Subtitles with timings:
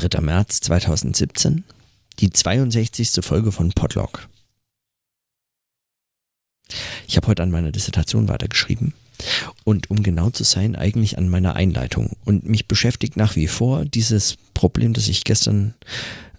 [0.00, 0.20] 3.
[0.22, 1.64] März 2017,
[2.20, 3.22] die 62.
[3.22, 4.28] Folge von Podlog.
[7.06, 8.94] Ich habe heute an meiner Dissertation weitergeschrieben
[9.64, 12.16] und um genau zu sein, eigentlich an meiner Einleitung.
[12.24, 15.74] Und mich beschäftigt nach wie vor dieses Problem, das ich gestern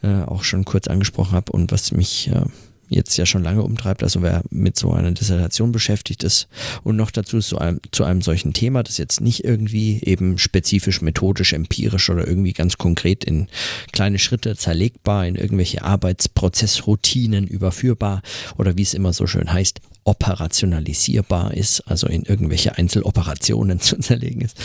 [0.02, 2.46] äh, auch schon kurz angesprochen habe und was mich äh,
[2.92, 6.48] jetzt ja schon lange umtreibt, also wer mit so einer Dissertation beschäftigt ist
[6.84, 11.02] und noch dazu zu einem, zu einem solchen Thema, das jetzt nicht irgendwie eben spezifisch,
[11.02, 13.48] methodisch, empirisch oder irgendwie ganz konkret in
[13.94, 18.22] kleine Schritte zerlegbar, in irgendwelche Arbeitsprozessroutinen überführbar
[18.58, 24.42] oder wie es immer so schön heißt, operationalisierbar ist, also in irgendwelche Einzeloperationen zu zerlegen
[24.42, 24.58] ist.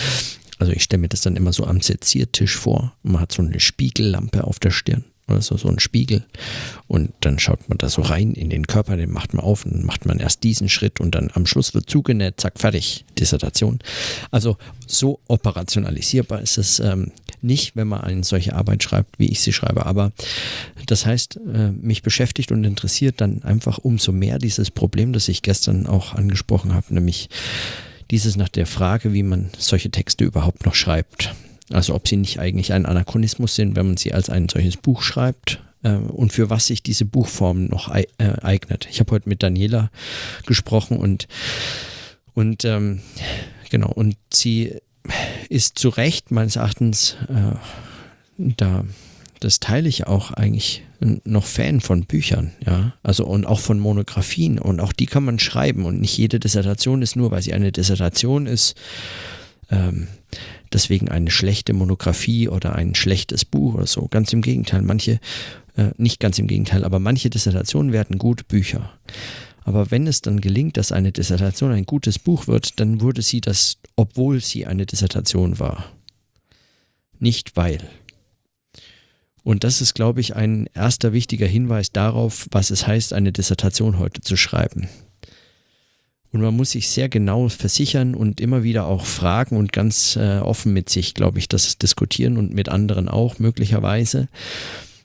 [0.58, 2.94] Also ich stelle mir das dann immer so am Seziertisch vor.
[3.02, 6.24] Man hat so eine Spiegellampe auf der Stirn also so ein Spiegel.
[6.86, 9.84] Und dann schaut man da so rein in den Körper, den macht man auf und
[9.84, 13.80] macht man erst diesen Schritt und dann am Schluss wird zugenäht, zack, fertig, Dissertation.
[14.30, 17.10] Also so operationalisierbar ist es ähm,
[17.42, 19.86] nicht, wenn man eine solche Arbeit schreibt, wie ich sie schreibe.
[19.86, 20.12] Aber
[20.86, 25.42] das heißt, äh, mich beschäftigt und interessiert dann einfach umso mehr dieses Problem, das ich
[25.42, 27.28] gestern auch angesprochen habe, nämlich
[28.10, 31.34] dieses nach der Frage, wie man solche Texte überhaupt noch schreibt.
[31.70, 35.02] Also ob sie nicht eigentlich ein Anachronismus sind, wenn man sie als ein solches Buch
[35.02, 38.86] schreibt äh, und für was sich diese Buchform noch äh, eignet.
[38.90, 39.90] Ich habe heute mit Daniela
[40.46, 41.26] gesprochen und,
[42.34, 43.00] und ähm,
[43.70, 44.76] genau, und sie
[45.48, 47.56] ist zu Recht meines Erachtens äh,
[48.38, 48.84] da
[49.40, 52.94] das teile ich auch eigentlich noch Fan von Büchern, ja.
[53.02, 57.02] Also und auch von Monographien und auch die kann man schreiben und nicht jede Dissertation
[57.02, 58.76] ist nur, weil sie eine Dissertation ist,
[59.70, 60.08] ähm,
[60.72, 64.08] deswegen eine schlechte Monographie oder ein schlechtes Buch oder so.
[64.08, 65.20] Ganz im Gegenteil, manche,
[65.76, 68.92] äh, nicht ganz im Gegenteil, aber manche Dissertationen werden gut Bücher.
[69.64, 73.40] Aber wenn es dann gelingt, dass eine Dissertation ein gutes Buch wird, dann wurde sie
[73.40, 75.92] das, obwohl sie eine Dissertation war.
[77.18, 77.80] Nicht weil.
[79.42, 83.98] Und das ist, glaube ich, ein erster wichtiger Hinweis darauf, was es heißt, eine Dissertation
[83.98, 84.88] heute zu schreiben.
[86.36, 90.40] Und man muss sich sehr genau versichern und immer wieder auch fragen und ganz äh,
[90.40, 94.28] offen mit sich, glaube ich, das diskutieren und mit anderen auch möglicherweise,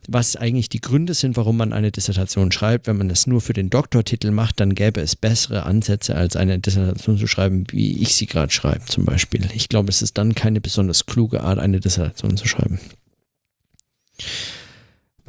[0.09, 2.87] was eigentlich die Gründe sind, warum man eine Dissertation schreibt.
[2.87, 6.59] Wenn man das nur für den Doktortitel macht, dann gäbe es bessere Ansätze, als eine
[6.59, 9.47] Dissertation zu schreiben, wie ich sie gerade schreibe zum Beispiel.
[9.53, 12.81] Ich glaube, es ist dann keine besonders kluge Art, eine Dissertation zu schreiben.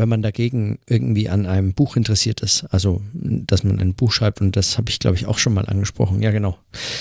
[0.02, 4.40] Wenn man dagegen irgendwie an einem Buch interessiert ist, also dass man ein Buch schreibt,
[4.40, 6.58] und das habe ich, glaube ich, auch schon mal angesprochen, ja genau,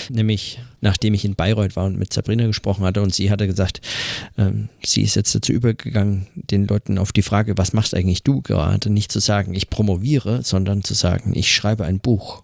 [0.08, 3.80] nämlich nachdem ich in Bayreuth war und mit Sabrina gesprochen hatte und sie hatte gesagt,
[4.36, 8.42] ähm, sie ist jetzt dazu übergegangen, den Leuten auf die Frage, was machst eigentlich du
[8.42, 12.42] gerade, nicht zu sagen, ich promoviere, sondern zu sagen, ich schreibe ein Buch,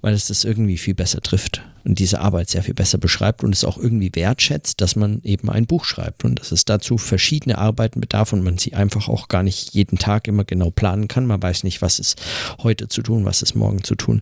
[0.00, 3.54] weil es das irgendwie viel besser trifft und diese Arbeit sehr viel besser beschreibt und
[3.54, 7.58] es auch irgendwie wertschätzt, dass man eben ein Buch schreibt und dass es dazu verschiedene
[7.58, 11.26] Arbeiten bedarf und man sie einfach auch gar nicht jeden Tag immer genau planen kann.
[11.26, 12.22] Man weiß nicht, was ist
[12.62, 14.20] heute zu tun, was ist morgen zu tun.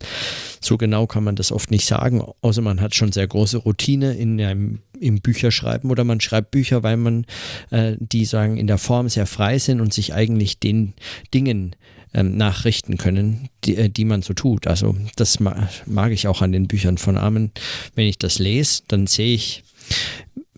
[0.61, 4.15] So genau kann man das oft nicht sagen, außer man hat schon sehr große Routine
[4.15, 7.25] in einem im Bücherschreiben oder man schreibt Bücher, weil man
[7.71, 10.93] äh, die sagen in der Form sehr frei sind und sich eigentlich den
[11.33, 11.75] Dingen
[12.13, 14.67] ähm, nachrichten können, die, äh, die man so tut.
[14.67, 17.53] Also das ma mag ich auch an den Büchern von Armen.
[17.95, 19.63] Wenn ich das lese, dann sehe ich,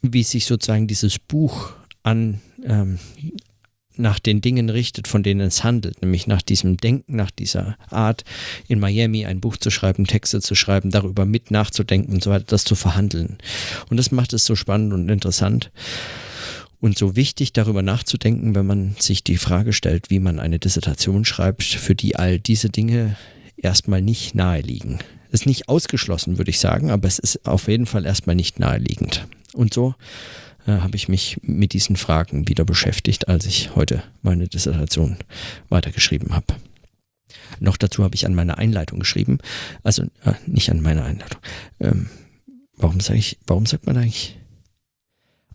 [0.00, 1.72] wie sich sozusagen dieses Buch
[2.02, 2.98] an ähm,
[3.96, 8.24] nach den Dingen richtet, von denen es handelt, nämlich nach diesem Denken, nach dieser Art,
[8.68, 12.44] in Miami ein Buch zu schreiben, Texte zu schreiben, darüber mit nachzudenken und so weiter,
[12.48, 13.38] das zu verhandeln.
[13.90, 15.70] Und das macht es so spannend und interessant
[16.80, 21.24] und so wichtig darüber nachzudenken, wenn man sich die Frage stellt, wie man eine Dissertation
[21.24, 23.16] schreibt, für die all diese Dinge
[23.56, 24.98] erstmal nicht nahe liegen.
[25.30, 29.26] Ist nicht ausgeschlossen, würde ich sagen, aber es ist auf jeden Fall erstmal nicht naheliegend.
[29.54, 29.94] Und so
[30.66, 35.16] äh, habe ich mich mit diesen Fragen wieder beschäftigt, als ich heute meine Dissertation
[35.68, 36.54] weitergeschrieben habe.
[37.60, 39.38] Noch dazu habe ich an meiner Einleitung geschrieben,
[39.82, 41.40] also äh, nicht an meiner Einleitung.
[41.80, 42.10] Ähm,
[42.76, 44.38] warum sage ich, warum sagt man eigentlich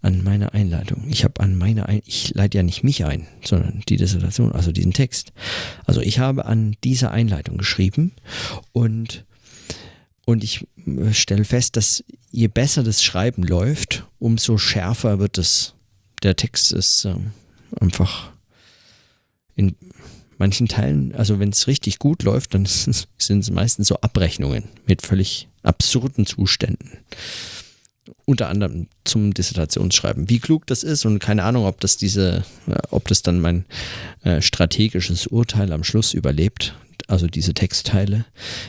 [0.01, 1.05] an meine Einleitung.
[1.09, 4.71] Ich habe an meine ein ich leite ja nicht mich ein, sondern die Dissertation, also
[4.71, 5.33] diesen Text.
[5.85, 8.13] Also ich habe an dieser Einleitung geschrieben
[8.71, 9.25] und
[10.25, 15.73] und ich äh, stelle fest, dass je besser das Schreiben läuft, umso schärfer wird es.
[16.23, 17.15] Der Text ist äh,
[17.79, 18.31] einfach
[19.55, 19.75] in
[20.37, 23.07] manchen Teilen, also wenn es richtig gut läuft, dann sind
[23.39, 26.99] es meistens so Abrechnungen mit völlig absurden Zuständen
[28.25, 30.29] unter anderem zum Dissertationsschreiben.
[30.29, 33.65] Wie klug das ist und keine Ahnung, ob das diese, äh, ob das dann mein
[34.23, 36.75] äh, strategisches Urteil am Schluss überlebt.
[37.07, 38.25] Also diese Textteile,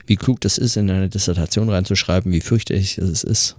[0.07, 3.57] wie klug das ist, in eine Dissertation reinzuschreiben, wie fürchterlich es ist,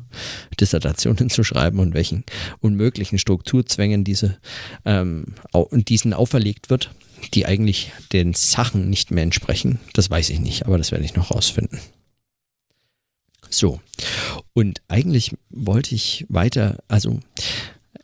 [0.59, 2.23] Dissertationen zu schreiben und welchen
[2.61, 4.37] unmöglichen Strukturzwängen diese,
[4.85, 5.35] ähm,
[5.73, 6.91] diesen auferlegt wird,
[7.33, 9.79] die eigentlich den Sachen nicht mehr entsprechen.
[9.93, 11.79] Das weiß ich nicht, aber das werde ich noch rausfinden.
[13.49, 13.81] So,
[14.53, 17.19] und eigentlich wollte ich weiter, also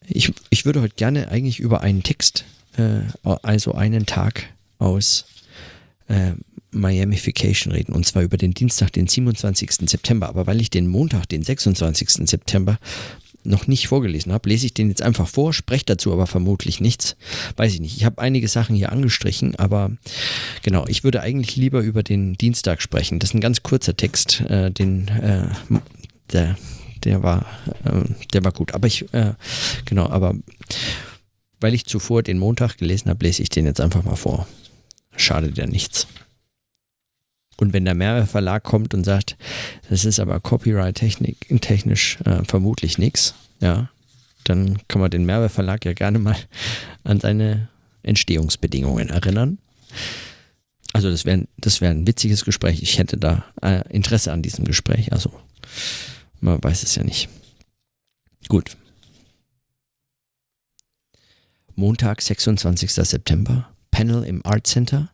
[0.07, 2.45] ich, ich würde heute gerne eigentlich über einen Text,
[2.77, 4.47] äh, also einen Tag
[4.79, 5.25] aus
[6.07, 6.33] äh,
[6.71, 9.89] Miamification reden, und zwar über den Dienstag, den 27.
[9.89, 10.27] September.
[10.27, 12.27] Aber weil ich den Montag, den 26.
[12.29, 12.77] September
[13.45, 17.15] noch nicht vorgelesen habe, lese ich den jetzt einfach vor, spreche dazu aber vermutlich nichts.
[17.55, 17.95] Weiß ich nicht.
[17.95, 19.91] Ich habe einige Sachen hier angestrichen, aber
[20.63, 23.19] genau, ich würde eigentlich lieber über den Dienstag sprechen.
[23.19, 25.47] Das ist ein ganz kurzer Text, äh, den äh,
[26.31, 26.57] der,
[27.03, 27.45] der war,
[27.83, 28.01] äh,
[28.33, 28.73] der war gut.
[28.73, 29.33] Aber ich, äh,
[29.85, 30.35] genau, aber
[31.59, 34.47] weil ich zuvor den Montag gelesen habe, lese ich den jetzt einfach mal vor.
[35.17, 36.07] Schadet ja nichts.
[37.57, 39.37] Und wenn der Mehrwert Verlag kommt und sagt,
[39.89, 43.89] das ist aber Copyright-technisch technisch, äh, vermutlich nichts, ja,
[44.43, 46.35] dann kann man den Mehrwert Verlag ja gerne mal
[47.03, 47.69] an seine
[48.03, 49.57] Entstehungsbedingungen erinnern.
[50.93, 52.81] Also das wäre das wär ein witziges Gespräch.
[52.81, 55.11] Ich hätte da äh, Interesse an diesem Gespräch.
[55.11, 55.31] Also
[56.39, 57.27] man weiß es ja nicht.
[58.47, 58.77] Gut.
[61.75, 62.93] Montag, 26.
[62.93, 63.67] September.
[63.95, 65.09] Panel im Art Center.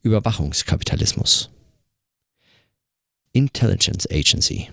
[0.00, 1.50] Überwachungskapitalismus.
[3.34, 4.70] Intelligence Agency.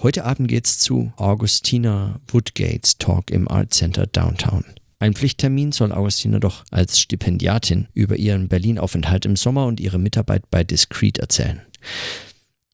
[0.00, 4.64] Heute Abend geht's zu Augustina Woodgates Talk im Art Center Downtown.
[5.00, 10.48] Ein Pflichttermin soll Augustina doch als Stipendiatin über ihren Berlin-Aufenthalt im Sommer und ihre Mitarbeit
[10.52, 11.62] bei Discreet erzählen.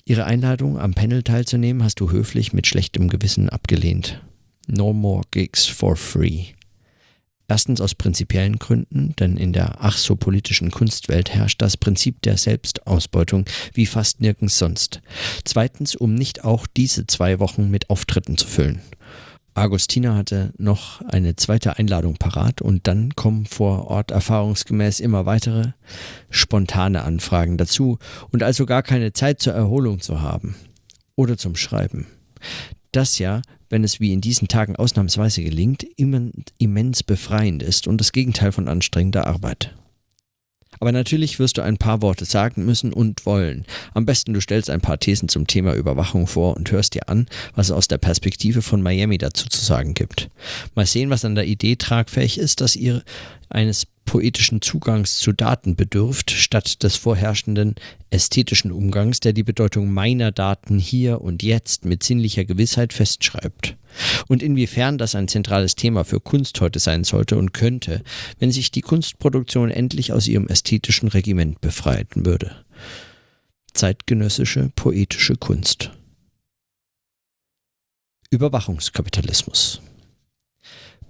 [0.05, 4.23] Ihre Einladung, am Panel teilzunehmen, hast du höflich mit schlechtem Gewissen abgelehnt.
[4.67, 6.58] No more gigs for free.
[7.49, 12.37] Erstens aus prinzipiellen Gründen, denn in der ach so politischen Kunstwelt herrscht das Prinzip der
[12.37, 15.01] Selbstausbeutung wie fast nirgends sonst.
[15.45, 18.83] Zweitens, um nicht auch diese zwei Wochen mit Auftritten zu füllen.
[19.55, 25.73] Agustina hatte noch eine zweite Einladung parat und dann kommen vor Ort erfahrungsgemäß immer weitere
[26.31, 27.99] spontane Anfragen dazu
[28.31, 30.55] und also gar keine Zeit zur Erholung zu haben
[31.17, 32.07] oder zum Schreiben.
[32.93, 38.13] Das ja, wenn es wie in diesen Tagen ausnahmsweise gelingt, immens befreiend ist und das
[38.13, 39.75] Gegenteil von anstrengender Arbeit.
[40.81, 43.65] Aber natürlich wirst du ein paar Worte sagen müssen und wollen.
[43.95, 47.27] Am besten du stellst ein paar Thesen zum Thema Überwachung vor und hörst dir an,
[47.55, 50.31] was es aus der Perspektive von Miami dazu zu sagen gibt.
[50.75, 53.03] Mal sehen, was an der Idee tragfähig ist, dass ihr
[53.49, 57.75] eines poetischen Zugangs zu Daten bedürft, statt des vorherrschenden
[58.09, 63.77] ästhetischen Umgangs, der die Bedeutung meiner Daten hier und jetzt mit sinnlicher Gewissheit festschreibt.
[64.27, 68.03] Und inwiefern das ein zentrales Thema für Kunst heute sein sollte und könnte,
[68.39, 72.65] wenn sich die Kunstproduktion endlich aus ihrem ästhetischen Regiment befreien würde.
[73.75, 75.91] Zeitgenössische poetische Kunst.
[78.31, 79.83] Überwachungskapitalismus.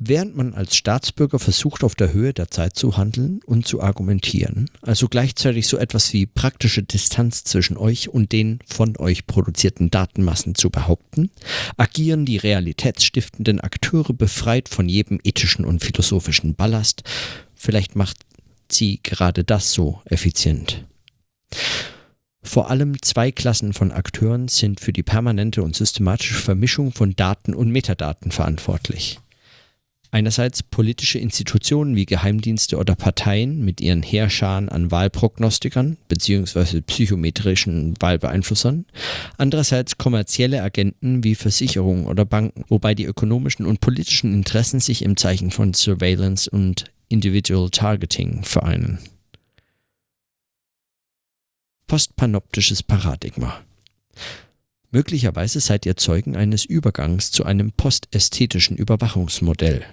[0.00, 4.70] Während man als Staatsbürger versucht, auf der Höhe der Zeit zu handeln und zu argumentieren,
[4.80, 10.54] also gleichzeitig so etwas wie praktische Distanz zwischen euch und den von euch produzierten Datenmassen
[10.54, 11.30] zu behaupten,
[11.76, 17.02] agieren die realitätsstiftenden Akteure befreit von jedem ethischen und philosophischen Ballast.
[17.56, 18.18] Vielleicht macht
[18.70, 20.84] sie gerade das so effizient.
[22.40, 27.52] Vor allem zwei Klassen von Akteuren sind für die permanente und systematische Vermischung von Daten
[27.52, 29.18] und Metadaten verantwortlich.
[30.10, 36.80] Einerseits politische Institutionen wie Geheimdienste oder Parteien mit ihren Heerscharen an Wahlprognostikern bzw.
[36.80, 38.86] psychometrischen Wahlbeeinflussern,
[39.36, 45.18] andererseits kommerzielle Agenten wie Versicherungen oder Banken, wobei die ökonomischen und politischen Interessen sich im
[45.18, 48.98] Zeichen von Surveillance und Individual Targeting vereinen.
[51.86, 53.60] Postpanoptisches Paradigma
[54.90, 59.84] Möglicherweise seid ihr Zeugen eines Übergangs zu einem postästhetischen Überwachungsmodell.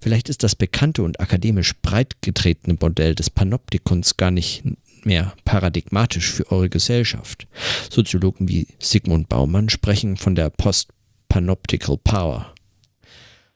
[0.00, 4.64] Vielleicht ist das bekannte und akademisch breit getretene Modell des Panoptikons gar nicht
[5.04, 7.46] mehr paradigmatisch für eure Gesellschaft.
[7.90, 12.54] Soziologen wie Sigmund Baumann sprechen von der Post-Panoptical Power.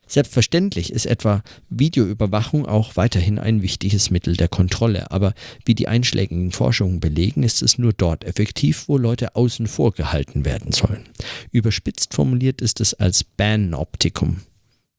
[0.09, 5.35] Selbstverständlich ist etwa Videoüberwachung auch weiterhin ein wichtiges Mittel der Kontrolle, aber
[5.65, 10.45] wie die einschlägigen Forschungen belegen, ist es nur dort effektiv, wo Leute außen vor gehalten
[10.45, 11.09] werden sollen.
[11.51, 14.43] Überspitzt formuliert ist es als Banoptikum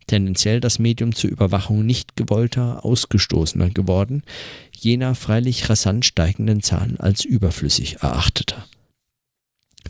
[0.08, 4.24] tendenziell das Medium zur Überwachung nicht gewollter Ausgestoßener geworden,
[4.72, 8.66] jener freilich rasant steigenden Zahlen als überflüssig erachteter.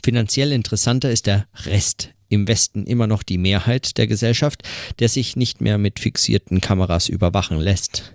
[0.04, 4.64] Finanziell interessanter ist der Rest im Westen immer noch die Mehrheit der Gesellschaft,
[5.00, 8.14] der sich nicht mehr mit fixierten Kameras überwachen lässt.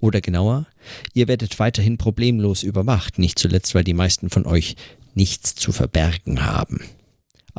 [0.00, 0.66] Oder genauer,
[1.14, 4.76] ihr werdet weiterhin problemlos überwacht, nicht zuletzt, weil die meisten von euch
[5.14, 6.80] nichts zu verbergen haben.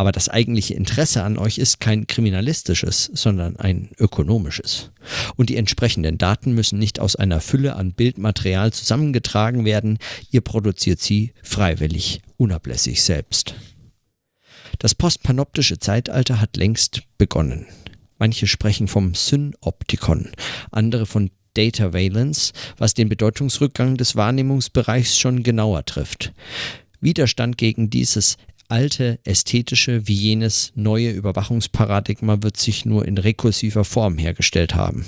[0.01, 4.89] Aber das eigentliche Interesse an euch ist kein kriminalistisches, sondern ein ökonomisches.
[5.35, 9.99] Und die entsprechenden Daten müssen nicht aus einer Fülle an Bildmaterial zusammengetragen werden,
[10.31, 13.53] ihr produziert sie freiwillig, unablässig selbst.
[14.79, 17.67] Das postpanoptische Zeitalter hat längst begonnen.
[18.17, 20.31] Manche sprechen vom Synoptikon,
[20.71, 26.33] andere von Data Valence, was den Bedeutungsrückgang des Wahrnehmungsbereichs schon genauer trifft.
[27.01, 28.37] Widerstand gegen dieses
[28.71, 35.05] alte ästhetische wie jenes neue Überwachungsparadigma wird sich nur in rekursiver Form hergestellt haben.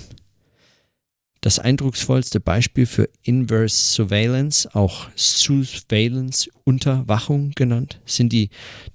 [1.42, 8.50] Das eindrucksvollste Beispiel für Inverse Surveillance, auch Surveillance Unterwachung genannt, sind die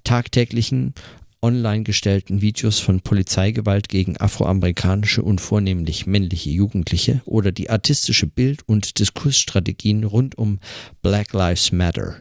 [0.05, 0.95] tagtäglichen
[1.43, 8.63] online gestellten Videos von Polizeigewalt gegen afroamerikanische und vornehmlich männliche Jugendliche oder die artistische Bild-
[8.67, 10.59] und Diskursstrategien rund um
[11.03, 12.17] Black Lives Matter.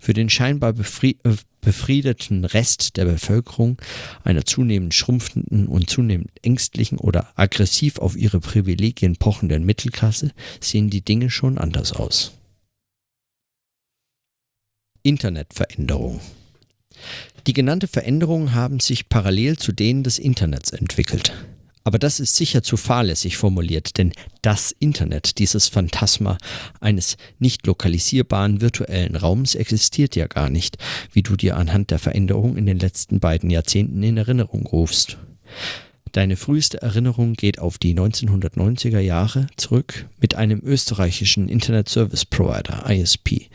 [0.00, 1.34] Für den scheinbar befri äh,
[1.66, 3.82] befriedeten Rest der Bevölkerung,
[4.22, 10.30] einer zunehmend schrumpfenden und zunehmend ängstlichen oder aggressiv auf ihre Privilegien pochenden Mittelklasse,
[10.60, 12.34] sehen die Dinge schon anders aus.
[15.02, 16.20] Internetveränderung
[17.46, 21.32] die genannte Veränderungen haben sich parallel zu denen des Internets entwickelt.
[21.86, 24.12] Aber das ist sicher zu fahrlässig formuliert, denn
[24.42, 26.36] das Internet, dieses Phantasma
[26.80, 30.78] eines nicht lokalisierbaren virtuellen Raums existiert ja gar nicht,
[31.12, 35.16] wie du dir anhand der Veränderung in den letzten beiden Jahrzehnten in Erinnerung rufst.
[36.10, 42.90] Deine früheste Erinnerung geht auf die 1990er Jahre zurück mit einem österreichischen Internet Service Provider,
[42.90, 43.48] ISP.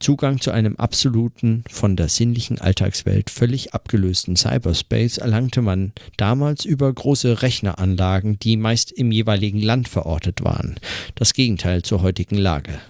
[0.00, 6.92] Zugang zu einem absoluten, von der sinnlichen Alltagswelt völlig abgelösten Cyberspace erlangte man damals über
[6.92, 10.76] große Rechneranlagen, die meist im jeweiligen Land verortet waren.
[11.14, 12.80] Das Gegenteil zur heutigen Lage.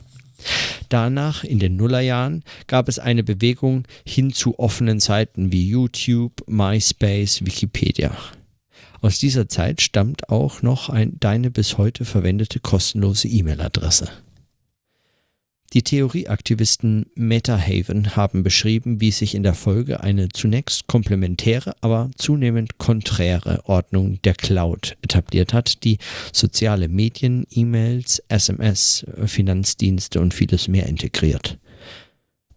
[0.89, 7.45] Danach, in den Nullerjahren, gab es eine Bewegung hin zu offenen Seiten wie YouTube, MySpace,
[7.45, 8.17] Wikipedia.
[9.01, 14.09] Aus dieser Zeit stammt auch noch ein, deine bis heute verwendete kostenlose E-Mail-Adresse.
[15.75, 22.79] Die Theorieaktivisten Metahaven haben beschrieben, wie sich in der Folge eine zunächst komplementäre, aber zunehmend
[22.79, 25.99] konträre Ordnung der Cloud etabliert hat, die
[26.33, 31.59] soziale Medien, E-Mails, SMS, Finanzdienste und vieles mehr integriert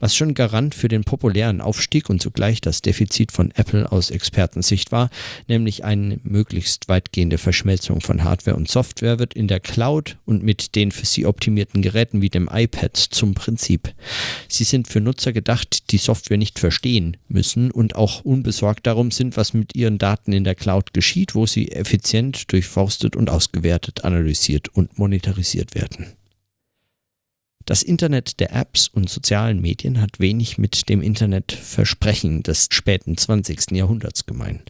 [0.01, 4.91] was schon Garant für den populären Aufstieg und zugleich das Defizit von Apple aus Expertensicht
[4.91, 5.09] war,
[5.47, 10.75] nämlich eine möglichst weitgehende Verschmelzung von Hardware und Software, wird in der Cloud und mit
[10.75, 13.93] den für sie optimierten Geräten wie dem iPad zum Prinzip.
[14.49, 19.37] Sie sind für Nutzer gedacht, die Software nicht verstehen müssen und auch unbesorgt darum sind,
[19.37, 24.67] was mit ihren Daten in der Cloud geschieht, wo sie effizient durchforstet und ausgewertet, analysiert
[24.69, 26.13] und monetarisiert werden.
[27.65, 33.71] Das Internet der Apps und sozialen Medien hat wenig mit dem Internetversprechen des späten 20.
[33.71, 34.61] Jahrhunderts gemein.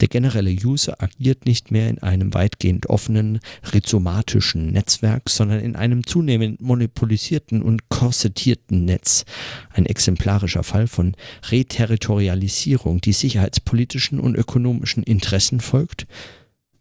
[0.00, 3.38] Der generelle User agiert nicht mehr in einem weitgehend offenen,
[3.72, 9.24] rhizomatischen Netzwerk, sondern in einem zunehmend monopolisierten und korsettierten Netz.
[9.72, 11.14] Ein exemplarischer Fall von
[11.48, 16.06] Reterritorialisierung, die sicherheitspolitischen und ökonomischen Interessen folgt,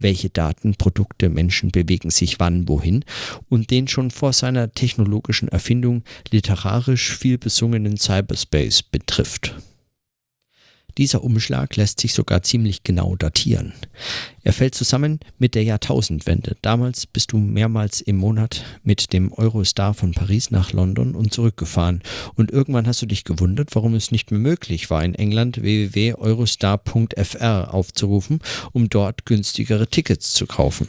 [0.04, 3.04] welche Daten, Produkte, Menschen bewegen sich wann, wohin
[3.50, 9.56] und den schon vor seiner technologischen Erfindung literarisch viel besungenen Cyberspace betrifft.
[10.98, 13.74] Dieser Umschlag lässt sich sogar ziemlich genau datieren.
[14.44, 16.56] Er fällt zusammen mit der Jahrtausendwende.
[16.62, 22.02] Damals bist du mehrmals im Monat mit dem Eurostar von Paris nach London und zurückgefahren.
[22.36, 27.74] Und irgendwann hast du dich gewundert, warum es nicht mehr möglich war, in England www.eurostar.fr
[27.74, 28.40] aufzurufen,
[28.72, 30.88] um dort günstigere Tickets zu kaufen.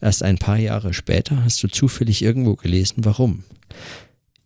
[0.00, 3.44] Erst ein paar Jahre später hast du zufällig irgendwo gelesen, warum.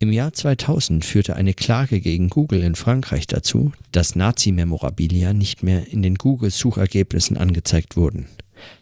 [0.03, 5.93] Im Jahr 2000 führte eine Klage gegen Google in Frankreich dazu, dass Nazi-Memorabilia nicht mehr
[5.93, 8.27] in den Google-Suchergebnissen angezeigt wurden.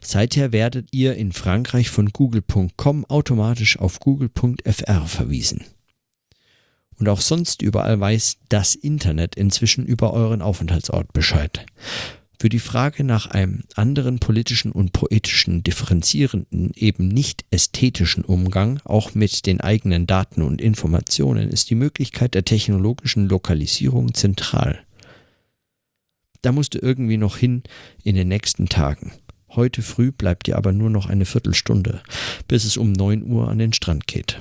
[0.01, 5.65] Seither werdet ihr in Frankreich von google.com automatisch auf google.fr verwiesen.
[7.01, 11.67] Und auch sonst überall weiß das Internet inzwischen über euren Aufenthaltsort Bescheid.
[12.41, 19.17] Für die Frage nach einem anderen politischen und poetischen, differenzierenden, eben nicht ästhetischen Umgang, auch
[19.17, 24.79] mit den eigenen Daten und Informationen, ist die Möglichkeit der technologischen Lokalisierung zentral.
[26.41, 27.65] Da musst du irgendwie noch hin
[28.05, 29.11] in den nächsten Tagen.
[29.49, 32.03] Heute früh bleibt dir aber nur noch eine Viertelstunde,
[32.47, 34.39] bis es um 9 Uhr an den Strand geht.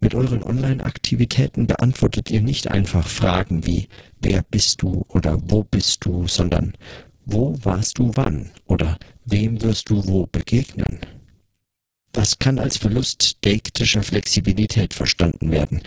[0.00, 3.88] Mit euren Online-Aktivitäten beantwortet ihr nicht einfach Fragen wie
[4.20, 6.72] wer bist du oder wo bist du, sondern
[7.24, 10.98] wo warst du wann oder wem wirst du wo begegnen.
[12.12, 15.82] Das kann als Verlust deiktischer Flexibilität verstanden werden.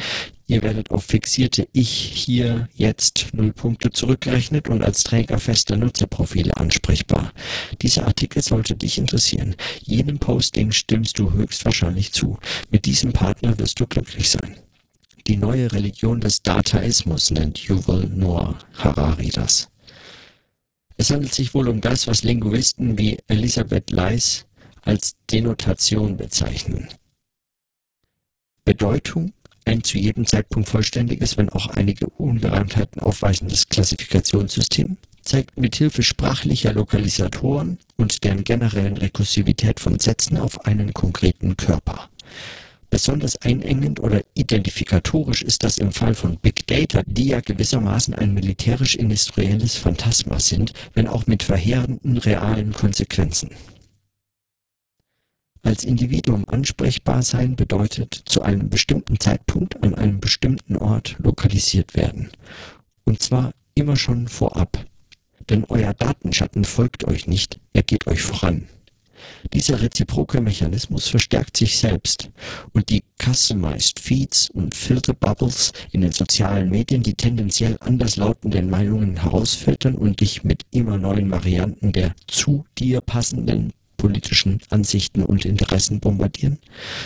[0.48, 6.56] Ihr werdet auf fixierte Ich hier jetzt null Punkte zurückgerechnet und als Träger fester Nutzerprofile
[6.58, 7.34] ansprechbar.
[7.82, 9.56] Dieser Artikel sollte dich interessieren.
[9.82, 12.38] Jedem Posting stimmst du höchstwahrscheinlich zu.
[12.70, 14.58] Mit diesem Partner wirst du glücklich sein.
[15.26, 19.70] Die neue Religion des Dataismus nennt Yuval Noah Harari das.
[20.98, 24.46] Es handelt sich wohl um das, was Linguisten wie Elisabeth Leis
[24.84, 26.88] als Denotation bezeichnen.
[28.64, 29.34] Bedeutung
[29.66, 37.80] ein zu jedem Zeitpunkt vollständiges, wenn auch einige Ungereimtheiten aufweichendes Klassifikationssystem zeigt mithilfe sprachlicher Lokalisatoren
[37.98, 42.10] und deren generellen Rekursivität von Sätzen auf einen konkreten Körper.
[42.92, 48.34] Besonders einengend oder identifikatorisch ist das im Fall von Big Data, die ja gewissermaßen ein
[48.34, 53.50] militärisch-industrielles Phantasma sind, wenn auch mit verheerenden realen Konsequenzen.
[55.66, 62.30] Als Individuum ansprechbar sein bedeutet zu einem bestimmten Zeitpunkt an einem bestimmten Ort lokalisiert werden.
[63.04, 64.86] Und zwar immer schon vorab.
[65.50, 68.68] Denn euer Datenschatten folgt euch nicht, er geht euch voran.
[69.54, 72.30] Dieser reziproke Mechanismus verstärkt sich selbst
[72.74, 79.18] und die Customized Feeds und Filter Bubbles in den sozialen Medien, die tendenziell anderslautenden Meinungen
[79.18, 86.00] herausfiltern und dich mit immer neuen Varianten der zu dir passenden politischen Ansichten und Interessen
[86.00, 86.60] bombardieren,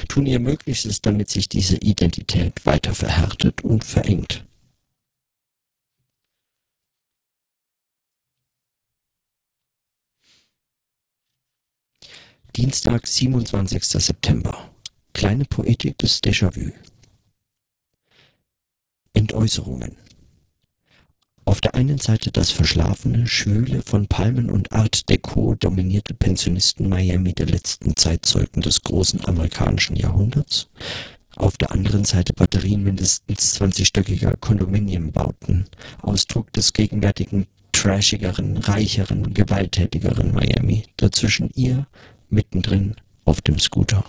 [0.08, 4.46] tun ihr Möglichstes, damit sich diese Identität weiter verhärtet und verengt.
[12.56, 13.84] Dienstag, 27.
[13.84, 14.70] September.
[15.14, 16.72] Kleine Poetik des Déjà-vu.
[19.14, 20.09] Entäußerungen.
[21.50, 27.48] Auf der einen Seite das verschlafene, schwüle, von Palmen und Art Deco dominierte Pensionisten-Miami der
[27.48, 30.70] letzten Zeitzeugen des großen amerikanischen Jahrhunderts,
[31.38, 35.66] auf der anderen Seite Batterien mindestens 20-stöckiger Kondominiumbauten,
[36.04, 41.88] Ausdruck des gegenwärtigen trashigeren, reicheren, gewalttätigeren Miami, dazwischen ihr,
[42.30, 42.94] mittendrin
[43.26, 44.06] auf dem Scooter.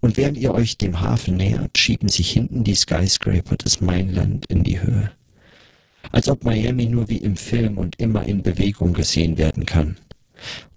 [0.00, 4.64] Und während ihr euch dem Hafen nähert, schieben sich hinten die Skyscraper des Mainland in
[4.64, 5.12] die Höhe.
[6.10, 9.96] Als ob Miami nur wie im Film und immer in Bewegung gesehen werden kann.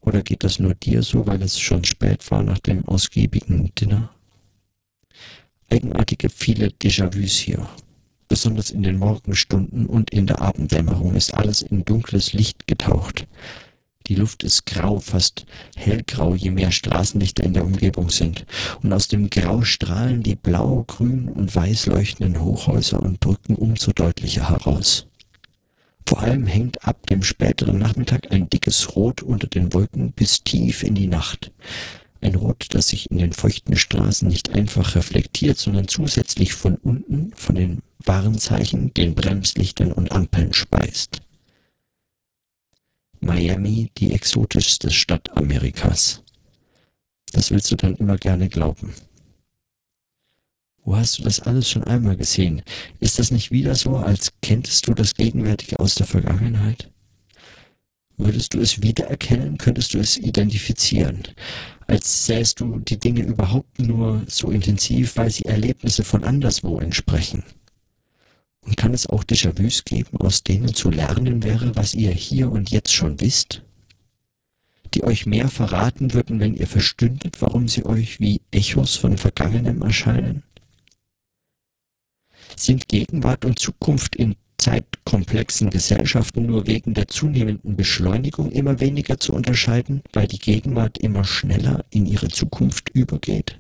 [0.02, 4.10] Oder geht das nur dir so, weil es schon spät war nach dem ausgiebigen Dinner?
[5.70, 7.68] Eigenartige viele Déjà-vus hier.
[8.28, 13.28] Besonders in den Morgenstunden und in der Abenddämmerung ist alles in dunkles Licht getaucht.
[14.08, 18.46] Die Luft ist grau, fast hellgrau, je mehr Straßenlichter in der Umgebung sind.
[18.82, 23.94] Und aus dem Grau strahlen die blau, grün und weiß leuchtenden Hochhäuser und Brücken umso
[23.94, 25.08] deutlicher heraus.
[26.06, 30.84] Vor allem hängt ab dem späteren Nachmittag ein dickes Rot unter den Wolken bis tief
[30.84, 31.52] in die Nacht.
[32.22, 37.34] Ein Rot, das sich in den feuchten Straßen nicht einfach reflektiert, sondern zusätzlich von unten
[37.36, 41.22] von den Warnzeichen, den Bremslichtern und Ampeln speist.
[43.20, 46.22] Miami, die exotischste Stadt Amerikas.
[47.32, 48.94] Das willst du dann immer gerne glauben.
[50.86, 52.62] Wo hast du das alles schon einmal gesehen?
[53.00, 56.90] Ist das nicht wieder so, als kenntest du das Gegenwärtige aus der Vergangenheit?
[58.18, 61.24] Würdest du es wiedererkennen, könntest du es identifizieren,
[61.88, 67.44] als sähst du die Dinge überhaupt nur so intensiv, weil sie Erlebnisse von anderswo entsprechen.
[68.62, 72.72] Und kann es auch Déjà-vus geben, aus denen zu lernen wäre, was ihr hier und
[72.72, 73.62] jetzt schon wisst?
[74.94, 79.82] Die euch mehr verraten würden, wenn ihr verstündet, warum sie euch wie Echos von Vergangenem
[79.82, 80.44] erscheinen?
[82.56, 89.34] Sind Gegenwart und Zukunft in zeitkomplexen Gesellschaften nur wegen der zunehmenden Beschleunigung immer weniger zu
[89.34, 93.60] unterscheiden, weil die Gegenwart immer schneller in ihre Zukunft übergeht?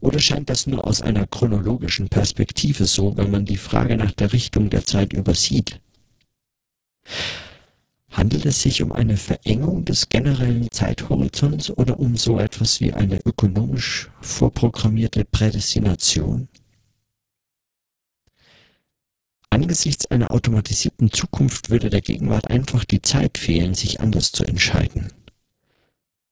[0.00, 4.32] Oder scheint das nur aus einer chronologischen Perspektive so, wenn man die Frage nach der
[4.32, 5.80] Richtung der Zeit übersieht?
[8.10, 13.20] Handelt es sich um eine Verengung des generellen Zeithorizonts oder um so etwas wie eine
[13.24, 16.48] ökonomisch vorprogrammierte Prädestination?
[19.50, 25.12] Angesichts einer automatisierten Zukunft würde der Gegenwart einfach die Zeit fehlen, sich anders zu entscheiden.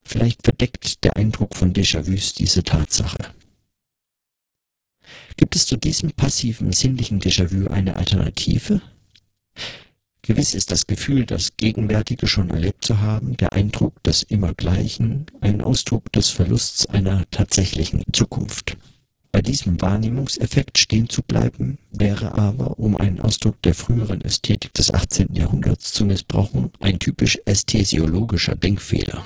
[0.04, 3.35] Vielleicht verdeckt der Eindruck von Déjà-vus diese Tatsache.
[5.37, 8.81] Gibt es zu diesem passiven sinnlichen Déjà-vu eine Alternative?
[10.22, 15.61] Gewiss ist das Gefühl, das Gegenwärtige schon erlebt zu haben, der Eindruck des Immergleichen, ein
[15.61, 18.76] Ausdruck des Verlusts einer tatsächlichen Zukunft.
[19.38, 24.92] Bei diesem Wahrnehmungseffekt stehen zu bleiben, wäre aber, um einen Ausdruck der früheren Ästhetik des
[24.92, 25.33] 18.
[25.33, 29.24] Jahrhunderts zu missbrauchen, ein typisch ästhesiologischer Denkfehler.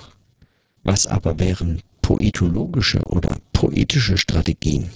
[0.83, 4.91] Was aber wären poetologische oder poetische Strategien.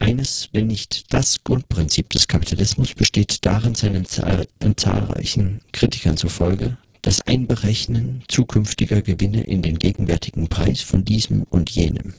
[0.00, 8.24] Eines, wenn nicht das Grundprinzip des Kapitalismus besteht darin, seinen zahlreichen Kritikern zufolge, das Einberechnen
[8.26, 12.14] zukünftiger Gewinne in den gegenwärtigen Preis von diesem und jenem.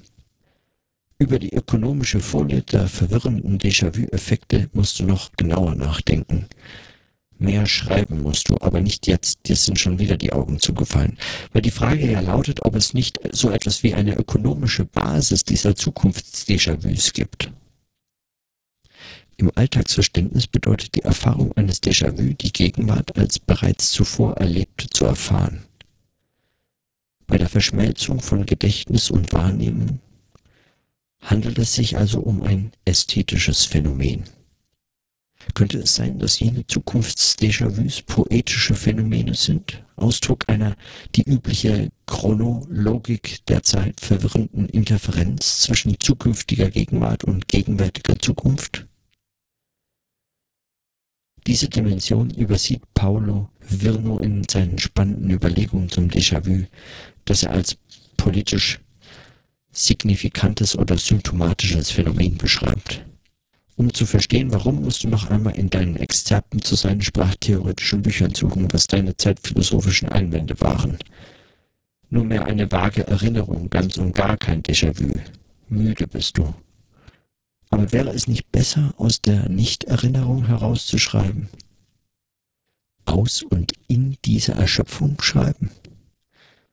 [1.22, 6.46] Über die ökonomische Folie der verwirrenden Déjà-vu-Effekte musst du noch genauer nachdenken.
[7.38, 11.18] Mehr schreiben musst du, aber nicht jetzt, dir sind schon wieder die Augen zugefallen.
[11.52, 15.76] Weil die Frage ja lautet, ob es nicht so etwas wie eine ökonomische Basis dieser
[15.76, 17.52] Zukunfts-Déjà-vus gibt.
[19.36, 25.66] Im Alltagsverständnis bedeutet die Erfahrung eines Déjà-vu, die Gegenwart als bereits zuvor erlebt zu erfahren.
[27.28, 30.00] Bei der Verschmelzung von Gedächtnis und Wahrnehmung
[31.22, 34.24] handelt es sich also um ein ästhetisches Phänomen.
[35.54, 40.76] Könnte es sein, dass jene Zukunfts-Déjà-vus poetische Phänomene sind, Ausdruck einer
[41.16, 48.88] die übliche Chronologik der Zeit verwirrenden Interferenz zwischen zukünftiger Gegenwart und gegenwärtiger Zukunft?
[51.48, 56.66] Diese Dimension übersieht Paulo Virno in seinen spannenden Überlegungen zum Déjà-vu,
[57.26, 57.78] das er als
[58.18, 58.80] politisch
[59.72, 63.06] signifikantes oder symptomatisches Phänomen beschreibt.
[63.76, 68.36] Um zu verstehen, warum, musst du noch einmal in deinen Exzerpten zu seinen sprachtheoretischen Büchern
[68.36, 70.98] suchen, was deine zeitphilosophischen Einwände waren.
[72.10, 75.14] Nur mehr eine vage Erinnerung, ganz und gar kein Déjà-vu.
[75.70, 76.54] Müde bist du.
[77.70, 81.48] Aber wäre es nicht besser, aus der Nichterinnerung herauszuschreiben?
[83.06, 85.72] Aus und in dieser Erschöpfung schreiben?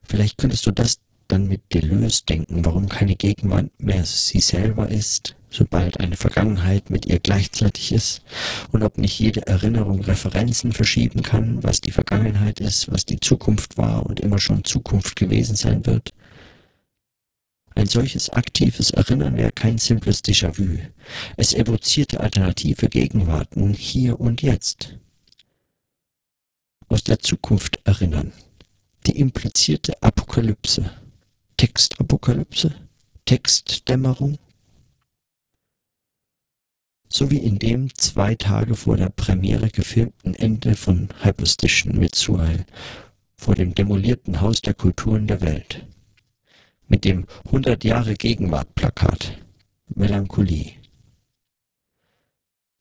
[0.03, 5.35] Vielleicht könntest du das dann mit Deleuze denken, warum keine Gegenwart mehr sie selber ist,
[5.49, 8.21] sobald eine Vergangenheit mit ihr gleichzeitig ist,
[8.71, 13.77] und ob nicht jede Erinnerung Referenzen verschieben kann, was die Vergangenheit ist, was die Zukunft
[13.77, 16.13] war und immer schon Zukunft gewesen sein wird.
[17.75, 20.79] Ein solches aktives Erinnern wäre kein simples Déjà-vu.
[21.35, 24.97] Es evozierte alternative Gegenwarten hier und jetzt.
[26.87, 28.33] Aus der Zukunft erinnern.
[29.05, 30.89] Die implizierte Apokalypse.
[31.57, 32.75] Textapokalypse.
[33.25, 34.37] Textdämmerung.
[37.09, 42.65] So wie in dem zwei Tage vor der Premiere gefilmten Ende von Hyperstition mit Suhail
[43.35, 45.85] vor dem demolierten Haus der Kulturen der Welt
[46.87, 49.37] mit dem 100 Jahre Gegenwart Plakat.
[49.95, 50.73] Melancholie.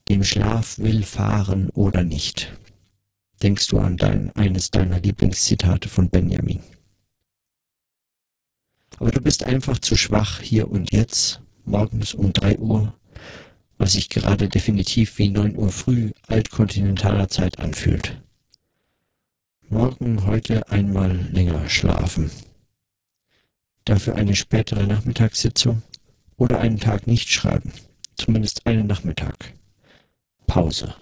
[0.08, 2.52] Dem Schlaf will fahren oder nicht.
[3.42, 6.60] Denkst du an dein, eines deiner Lieblingszitate von Benjamin.
[8.98, 12.94] Aber du bist einfach zu schwach hier und jetzt, morgens um 3 Uhr,
[13.78, 18.22] was sich gerade definitiv wie 9 Uhr früh altkontinentaler Zeit anfühlt.
[19.68, 22.30] Morgen heute einmal länger schlafen
[23.86, 25.82] dafür eine spätere Nachmittagssitzung
[26.36, 27.72] oder einen Tag nicht schreiben,
[28.16, 29.54] zumindest einen Nachmittag.
[30.46, 30.94] Pause.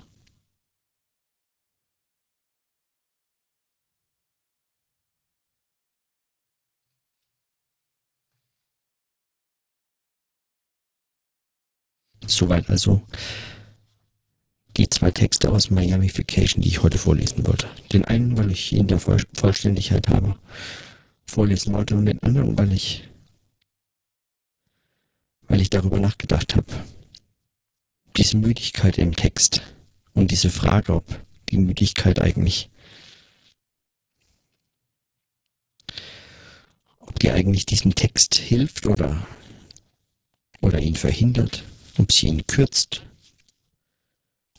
[12.26, 13.02] Soweit also
[14.76, 17.68] die zwei Texte aus Miamification, die ich heute vorlesen wollte.
[17.92, 20.36] Den einen, weil ich ihn der Vollständigkeit habe
[21.26, 23.08] vorlesen wollte und den anderen, weil ich,
[25.48, 26.66] weil ich darüber nachgedacht habe.
[28.16, 29.62] Diese Müdigkeit im Text
[30.12, 32.70] und diese Frage, ob die Müdigkeit eigentlich,
[37.00, 39.26] ob die eigentlich diesem Text hilft oder,
[40.60, 41.64] oder ihn verhindert,
[41.98, 43.02] ob sie ihn kürzt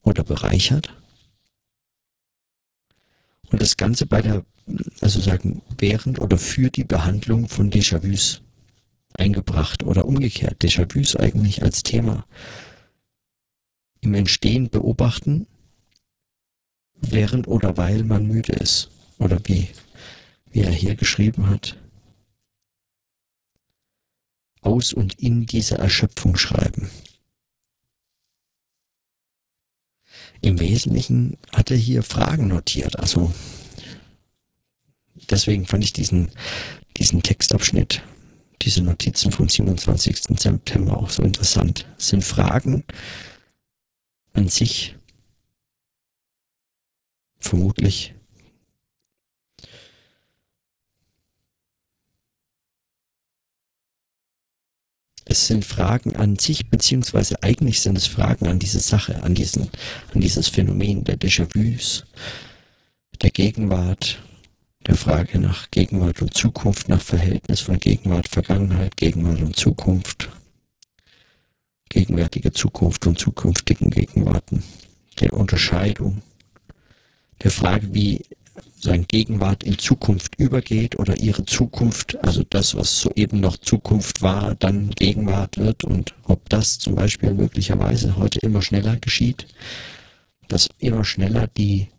[0.04, 0.93] oder bereichert.
[3.50, 4.45] Und das Ganze bei der
[5.02, 8.41] also sagen, während oder für die Behandlung von Déjà-vus
[9.13, 10.63] eingebracht oder umgekehrt.
[10.63, 12.26] Déjà-vus eigentlich als Thema
[14.02, 15.48] im Entstehen beobachten,
[16.95, 18.89] während oder weil man müde ist.
[19.17, 19.69] Oder wie,
[20.52, 21.78] wie er hier geschrieben hat.
[24.62, 26.89] Aus und in dieser Erschöpfung schreiben.
[30.46, 33.34] Im Wesentlichen hat er hier Fragen notiert, also
[35.32, 36.30] deswegen fand ich diesen,
[36.98, 38.04] diesen Textabschnitt,
[38.62, 40.40] diese Notizen vom 27.
[40.40, 41.88] September auch so interessant.
[41.98, 42.84] Es sind Fragen
[44.34, 44.96] an sich
[47.40, 48.14] vermutlich
[55.26, 59.70] es sind Fragen an sich, beziehungsweise eigentlich sind es Fragen an diese Sache, an diesen,
[60.14, 62.06] an dieses Phänomen der Déjà-vus,
[63.22, 64.22] der Gegenwart,
[64.86, 70.30] der Frage nach Gegenwart und Zukunft, nach Verhältnis von Gegenwart, Vergangenheit, Gegenwart und Zukunft,
[71.90, 74.64] gegenwärtige Zukunft und zukünftigen Gegenwarten,
[75.20, 76.22] der Unterscheidung,
[77.42, 78.22] der Frage, wie
[78.86, 84.56] sein Gegenwart in Zukunft übergeht oder ihre Zukunft, also das, was soeben noch Zukunft war,
[84.56, 89.48] dann Gegenwart wird und ob das zum Beispiel möglicherweise heute immer schneller geschieht,
[90.48, 91.89] dass immer schneller die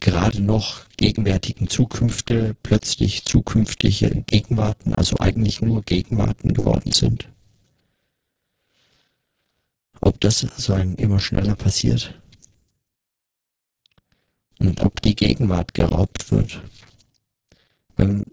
[0.00, 7.28] gerade noch gegenwärtigen Zukünfte plötzlich zukünftige Gegenwarten, also eigentlich nur Gegenwarten geworden sind.
[10.00, 12.21] Ob das sozusagen immer schneller passiert
[14.58, 16.60] und ob die Gegenwart geraubt wird.
[17.96, 18.24] Wenn,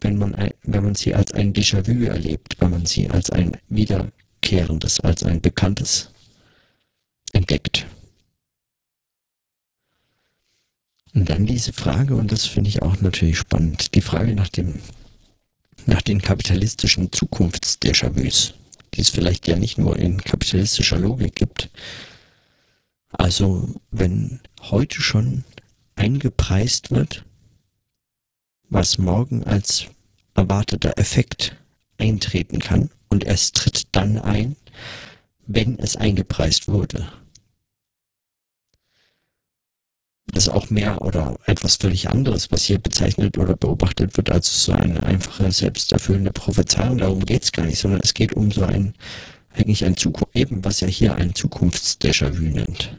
[0.00, 5.00] wenn, man, wenn man sie als ein Déjà-vu erlebt, wenn man sie als ein wiederkehrendes,
[5.00, 6.10] als ein bekanntes
[7.32, 7.86] entdeckt.
[11.12, 14.80] Und dann diese Frage, und das finde ich auch natürlich spannend, die Frage nach dem,
[15.86, 18.54] nach den kapitalistischen Zukunfts-Déjà-vus,
[18.94, 21.70] die es vielleicht ja nicht nur in kapitalistischer Logik gibt.
[23.10, 25.44] Also, wenn heute schon
[25.96, 27.24] eingepreist wird,
[28.68, 29.86] was morgen als
[30.34, 31.56] erwarteter Effekt
[31.98, 34.56] eintreten kann und es tritt dann ein,
[35.46, 37.12] wenn es eingepreist wurde.
[40.32, 44.64] Das ist auch mehr oder etwas völlig anderes, was hier bezeichnet oder beobachtet wird, als
[44.64, 46.98] so eine einfache, selbsterfüllende Prophezeiung.
[46.98, 48.94] Darum geht es gar nicht, sondern es geht um so ein,
[49.50, 52.96] eigentlich ein Zukunft, eben was er hier ein Zukunfts-Déjà-vu nennt.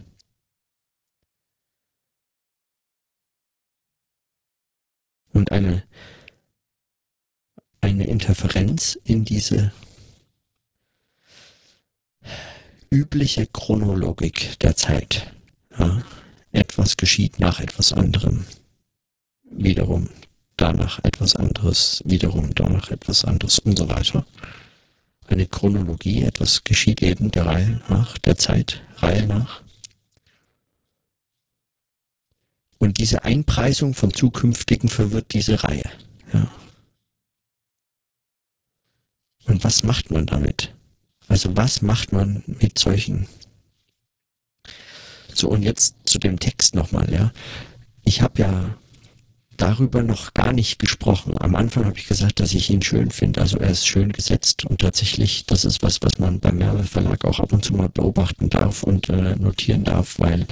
[5.33, 5.83] Und eine,
[7.79, 9.71] eine Interferenz in diese
[12.89, 15.33] übliche Chronologik der Zeit.
[15.77, 16.03] Ja
[16.51, 18.45] etwas geschieht nach etwas anderem.
[19.43, 20.09] Wiederum
[20.57, 24.25] danach etwas anderes, wiederum danach etwas anderes und so weiter.
[25.31, 29.61] Eine Chronologie, etwas geschieht eben der Reihe nach, der Zeit, Reihe nach.
[32.79, 35.89] Und diese Einpreisung von zukünftigen verwirrt diese Reihe.
[36.33, 36.51] Ja.
[39.45, 40.75] Und was macht man damit?
[41.29, 43.25] Also was macht man mit solchen
[45.33, 47.31] so, und jetzt zu dem Text nochmal, ja.
[48.03, 48.77] Ich habe ja
[49.61, 51.35] darüber noch gar nicht gesprochen.
[51.39, 53.41] Am Anfang habe ich gesagt, dass ich ihn schön finde.
[53.41, 57.25] Also er ist schön gesetzt und tatsächlich, das ist was, was man beim Merve Verlag
[57.25, 60.47] auch ab und zu mal beobachten darf und äh, notieren darf, weil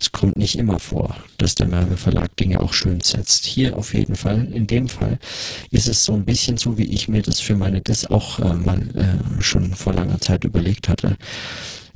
[0.00, 3.46] es kommt nicht immer vor, dass der Merve Verlag Dinge auch schön setzt.
[3.46, 5.18] Hier auf jeden Fall, in dem Fall,
[5.70, 8.54] ist es so ein bisschen so, wie ich mir das für meine Dis auch äh,
[8.54, 11.16] mal äh, schon vor langer Zeit überlegt hatte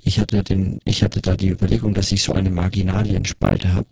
[0.08, 3.88] ich hatte den, ich hatte da die Überlegung, dass ich so eine Marginalienspalte habe,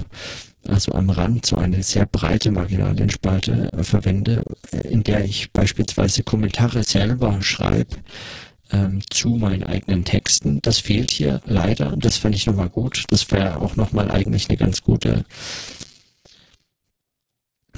[0.69, 6.23] also am Rand so eine sehr breite Marginalienspalte äh, verwende, äh, in der ich beispielsweise
[6.23, 7.97] Kommentare selber schreibe
[8.73, 10.61] ähm, zu meinen eigenen Texten.
[10.63, 11.97] Das fehlt hier leider.
[11.97, 13.05] Das fände ich nochmal gut.
[13.11, 15.25] Das wäre auch nochmal eigentlich eine ganz gute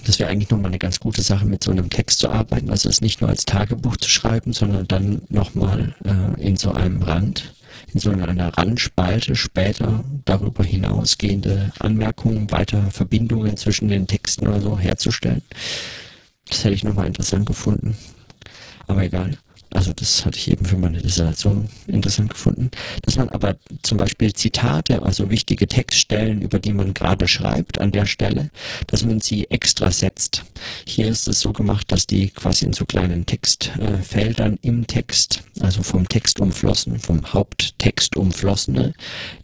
[0.05, 2.71] das wäre eigentlich nochmal eine ganz gute Sache, mit so einem Text zu arbeiten.
[2.71, 7.03] Also es nicht nur als Tagebuch zu schreiben, sondern dann nochmal äh, in so einem
[7.03, 7.53] Rand
[7.93, 14.79] in so einer Randspalte später darüber hinausgehende Anmerkungen, weiter Verbindungen zwischen den Texten oder so
[14.79, 15.43] herzustellen.
[16.49, 17.97] Das hätte ich nochmal interessant gefunden.
[18.87, 19.39] Aber egal.
[19.71, 22.71] Also das hatte ich eben für meine Dissertation interessant gefunden,
[23.03, 27.93] dass man aber zum Beispiel Zitate, also wichtige Textstellen, über die man gerade schreibt an
[27.93, 28.51] der Stelle,
[28.87, 30.45] dass man sie extra setzt.
[30.87, 35.43] Hier ist es so gemacht, dass die quasi in so kleinen Textfeldern äh, im Text,
[35.61, 38.95] also vom Text umflossen, vom Haupttext umflossene,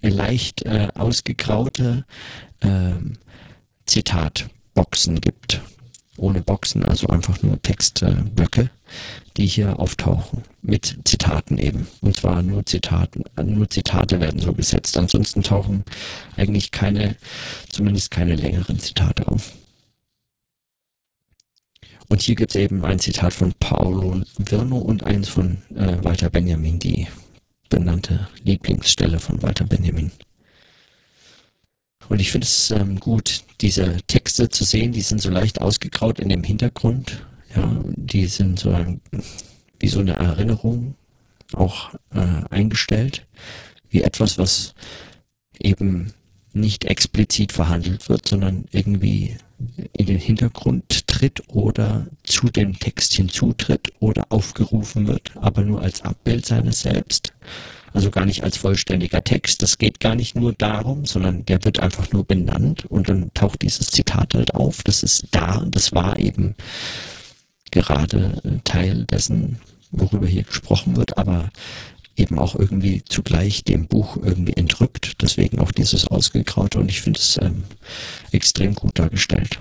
[0.01, 2.05] leicht äh, ausgegraute
[2.61, 2.93] äh,
[3.87, 5.61] Zitatboxen gibt.
[6.17, 8.71] Ohne Boxen, also einfach nur Textblöcke,
[9.37, 11.87] die hier auftauchen mit Zitaten eben.
[12.01, 14.97] Und zwar nur Zitaten, nur Zitate werden so gesetzt.
[14.97, 15.85] Ansonsten tauchen
[16.37, 17.17] eigentlich keine,
[17.69, 19.53] zumindest keine längeren Zitate auf.
[22.09, 26.31] Und hier gibt es eben ein Zitat von Paolo Virno und eins von äh, Walter
[26.31, 27.09] Benjamin, die
[27.71, 30.13] benannte Lieblingsstelle von Walter Benjamin.
[32.09, 36.21] Und ich finde es ähm, gut, diese Texte zu sehen, die sind so leicht ausgegraut
[36.21, 37.25] in dem Hintergrund.
[37.55, 38.75] Ja, die sind so
[39.79, 40.95] wie so eine Erinnerung
[41.53, 43.27] auch äh, eingestellt,
[43.91, 44.75] wie etwas, was
[45.59, 46.13] eben
[46.53, 49.37] nicht explizit verhandelt wird, sondern irgendwie
[49.93, 56.03] in den Hintergrund tritt oder zu dem Text hinzutritt oder aufgerufen wird, aber nur als
[56.03, 57.33] Abbild seines Selbst
[57.93, 59.63] Also gar nicht als vollständiger Text.
[59.63, 63.63] Das geht gar nicht nur darum, sondern der wird einfach nur benannt und dann taucht
[63.63, 64.83] dieses Zitat halt auf.
[64.83, 66.57] Das ist da, das war eben
[67.75, 69.61] gerade Teil dessen,
[69.91, 71.51] worüber hier gesprochen wird, aber
[72.17, 75.21] eben auch irgendwie zugleich dem Buch irgendwie entrückt.
[75.23, 77.65] Deswegen auch dieses Ausgegraute und ich finde es ähm,
[78.31, 79.61] extrem gut dargestellt.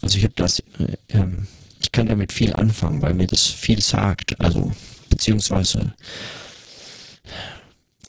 [0.00, 1.46] Also ich habe das, äh, ähm,
[1.80, 4.38] ich kann damit viel anfangen, weil mir das viel sagt.
[4.40, 4.72] Also
[5.08, 5.94] beziehungsweise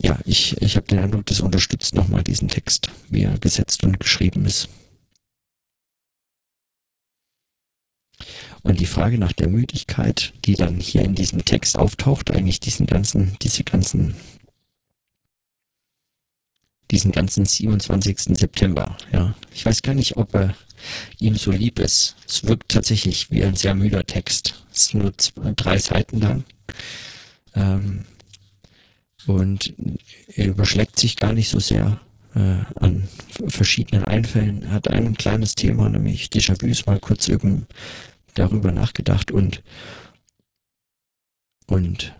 [0.02, 4.00] ja, ich, ich habe den Eindruck, das unterstützt nochmal diesen Text, wie er gesetzt und
[4.00, 4.70] geschrieben ist.
[8.64, 12.86] Und die Frage nach der Müdigkeit, die dann hier in diesem Text auftaucht, eigentlich diesen
[12.88, 14.16] ganzen, diese ganzen,
[16.92, 18.38] diesen ganzen 27.
[18.38, 19.36] September, ja.
[19.54, 20.56] Ich weiß gar nicht, ob er
[21.20, 22.16] ihm so lieb ist.
[22.28, 24.66] Es wirkt tatsächlich wie ein sehr müder Text.
[24.74, 26.44] Es ist nur zwei, drei Seiten lang.
[27.56, 28.06] Ähm,
[29.28, 29.74] und
[30.36, 32.00] er überschlägt sich gar nicht so sehr
[32.36, 33.08] äh, an
[33.48, 34.64] verschiedenen Einfällen.
[34.64, 37.68] Er hat ein kleines Thema, nämlich Déjà-vus, mal kurz eben
[38.40, 39.64] darüber nachgedacht und,
[41.68, 42.16] und,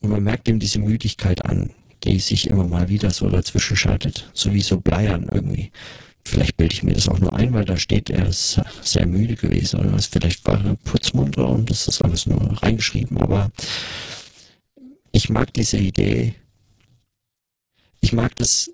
[0.00, 1.70] und man merkt ihm diese Müdigkeit an,
[2.04, 5.70] die sich immer mal wieder so dazwischen schaltet, so wie so Bleiern irgendwie.
[6.24, 9.34] Vielleicht bilde ich mir das auch nur ein, weil da steht, er ist sehr müde
[9.34, 10.06] gewesen oder was.
[10.06, 13.18] Vielleicht war er putzmunter und das ist alles nur reingeschrieben.
[13.18, 13.50] Aber
[15.10, 16.34] ich mag diese Idee.
[18.00, 18.70] Ich mag das,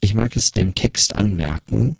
[0.00, 1.96] ich mag es dem Text anmerken.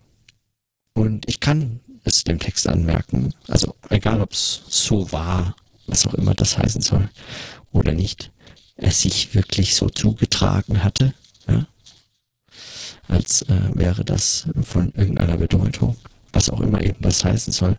[0.94, 3.34] Und ich kann es dem Text anmerken.
[3.48, 7.08] Also egal, ob es so war, was auch immer das heißen soll,
[7.72, 8.30] oder nicht,
[8.76, 11.14] er sich wirklich so zugetragen hatte,
[11.48, 11.66] ja?
[13.08, 15.96] als äh, wäre das von irgendeiner Bedeutung,
[16.32, 17.78] was auch immer eben das heißen soll.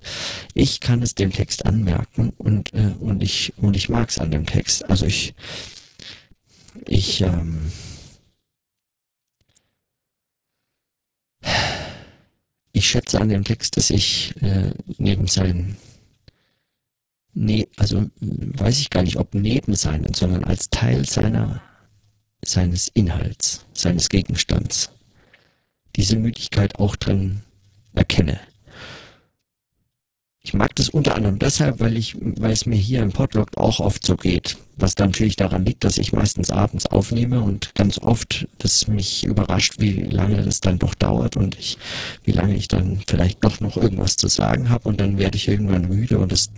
[0.54, 4.32] Ich kann es dem Text anmerken und, äh, und ich, und ich mag es an
[4.32, 4.90] dem Text.
[4.90, 5.36] Also ich,
[6.86, 7.72] ich, ähm,
[12.74, 15.78] ich schätze an dem Text, dass ich äh, neben seinen,
[17.34, 21.62] ne, also weiß ich gar nicht, ob neben seinen, sondern als Teil seiner,
[22.44, 24.90] seines Inhalts, seines Gegenstands,
[25.96, 27.42] diese Müdigkeit auch drin
[27.94, 28.40] erkenne.
[30.40, 33.80] Ich mag das unter anderem deshalb, weil ich, weil es mir hier im Podlog auch
[33.80, 34.58] oft so geht.
[34.80, 39.76] Was natürlich daran liegt, dass ich meistens abends aufnehme und ganz oft das mich überrascht,
[39.80, 41.80] wie lange das dann doch dauert und ich,
[42.24, 45.48] wie lange ich dann vielleicht doch noch irgendwas zu sagen habe und dann werde ich
[45.48, 46.52] irgendwann müde und es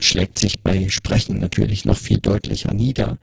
[0.00, 3.18] schlägt sich bei Sprechen natürlich noch viel deutlicher nieder.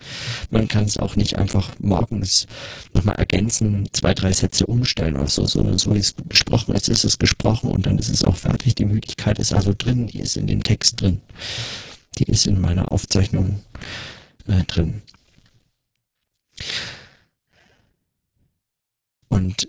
[0.50, 2.48] Man kann es auch nicht einfach morgens
[2.94, 7.04] nochmal ergänzen, zwei, drei Sätze umstellen oder so, sondern so ist es gesprochen, es ist
[7.04, 8.76] es gesprochen und dann ist es auch fertig.
[8.76, 11.20] Die Müdigkeit ist also drin, die ist in dem Text drin.
[12.18, 13.62] Die ist in meiner Aufzeichnung
[14.48, 15.02] äh, drin.
[19.30, 19.68] Und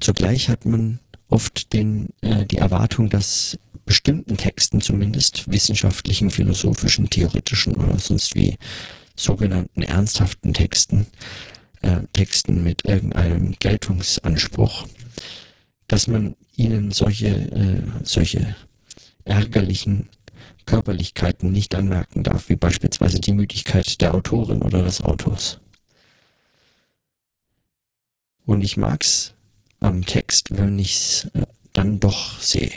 [0.00, 7.74] zugleich hat man oft den, äh, die Erwartung, dass bestimmten Texten zumindest, wissenschaftlichen, philosophischen, theoretischen
[7.74, 8.56] oder sonst wie
[9.16, 11.06] sogenannten ernsthaften Texten,
[11.82, 14.86] äh, Texten mit irgendeinem Geltungsanspruch,
[15.86, 18.54] dass man ihnen solche, äh, solche
[19.24, 20.08] ärgerlichen
[20.68, 25.60] Körperlichkeiten nicht anmerken darf, wie beispielsweise die Müdigkeit der Autorin oder des Autors.
[28.44, 29.32] Und ich mag's
[29.80, 32.72] am Text, wenn ich's äh, dann doch sehe.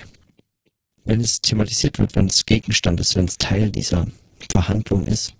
[1.03, 4.07] Wenn es thematisiert wird, wenn es Gegenstand ist, wenn es Teil dieser
[4.49, 5.33] Verhandlung ist.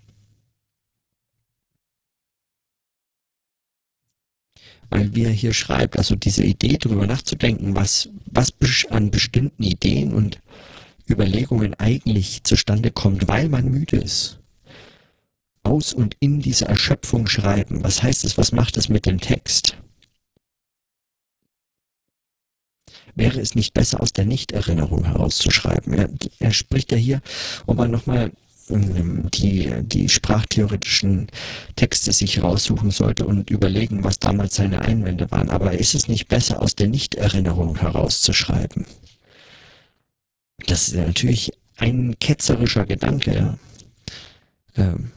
[4.90, 8.52] Weil wie er hier schreibt, also diese Idee darüber nachzudenken, was, was
[8.90, 10.38] an bestimmten Ideen und
[11.08, 14.38] Überlegungen eigentlich zustande kommt, weil man müde ist.
[15.62, 17.84] Aus und in dieser Erschöpfung schreiben.
[17.84, 18.36] Was heißt es?
[18.36, 19.76] Was macht es mit dem Text?
[23.14, 25.92] Wäre es nicht besser, aus der Nichterinnerung herauszuschreiben?
[25.92, 27.20] Er, er spricht ja hier,
[27.66, 28.32] ob man nochmal
[28.70, 31.28] ähm, die, die sprachtheoretischen
[31.76, 35.50] Texte sich raussuchen sollte und überlegen, was damals seine Einwände waren.
[35.50, 38.86] Aber ist es nicht besser, aus der Nichterinnerung herauszuschreiben?
[40.66, 43.58] Das ist natürlich ein ketzerischer Gedanke.
[44.76, 45.12] Ähm,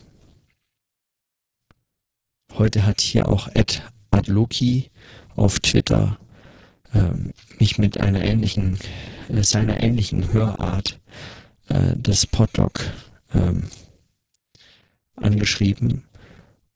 [2.53, 3.81] heute hat hier auch Ed
[4.11, 4.89] Adloki
[5.35, 6.17] auf Twitter
[6.93, 8.79] ähm, mich mit einer ähnlichen,
[9.29, 10.99] äh, seiner ähnlichen Hörart
[11.69, 12.79] äh, des Poddoc
[13.33, 13.69] ähm,
[15.15, 16.05] angeschrieben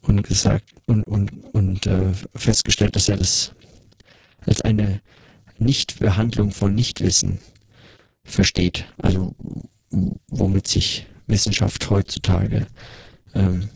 [0.02, 3.54] und gesagt und, und, und äh, festgestellt, dass er das
[4.46, 5.02] als eine
[5.58, 7.40] Nichtbehandlung von Nichtwissen
[8.30, 9.36] versteht, also
[10.28, 12.68] womit sich Wissenschaft heutzutage
[13.34, 13.70] ähm,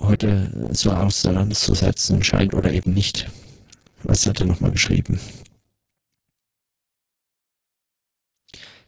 [0.00, 3.30] heute so auseinanderzusetzen scheint oder eben nicht.
[4.02, 5.18] Was hat er nochmal geschrieben?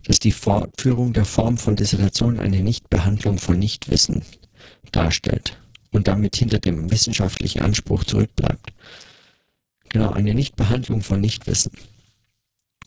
[0.05, 4.23] Dass die Fortführung der Form von Dissertation eine Nichtbehandlung von Nichtwissen
[4.93, 5.59] darstellt
[5.91, 8.73] und damit hinter dem wissenschaftlichen Anspruch zurückbleibt.
[9.89, 11.73] Genau, eine Nichtbehandlung von Nichtwissen.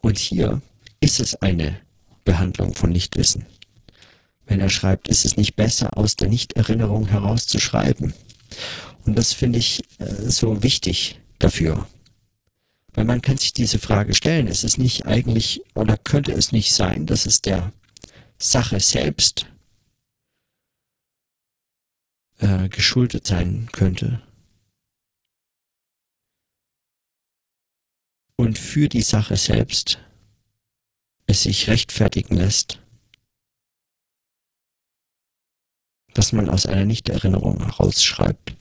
[0.02, 0.62] Und hier
[1.00, 1.80] ist es eine
[2.24, 3.46] Behandlung von Nichtwissen.
[4.46, 8.14] Wenn er schreibt, ist es nicht besser, aus der Nichterinnerung herauszuschreiben.
[9.06, 11.88] Und das finde ich äh, so wichtig dafür.
[12.94, 16.74] Weil man kann sich diese Frage stellen, ist es nicht eigentlich oder könnte es nicht
[16.74, 17.72] sein, dass es der
[18.38, 19.46] Sache selbst
[22.40, 24.22] äh, geschuldet sein könnte?
[28.42, 30.00] Und für die Sache selbst
[31.28, 32.80] es sich rechtfertigen lässt,
[36.16, 38.58] dass man aus einer Nichterinnerung herausschreibt.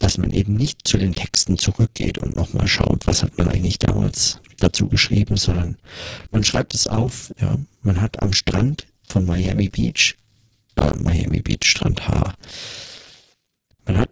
[0.00, 3.78] Dass man eben nicht zu den Texten zurückgeht und nochmal schaut, was hat man eigentlich
[3.78, 5.78] damals dazu geschrieben, sondern
[6.30, 10.18] man schreibt es auf, ja, man hat am Strand von Miami Beach,
[10.76, 12.34] äh, Miami Beach Strand H,
[13.86, 14.10] man hat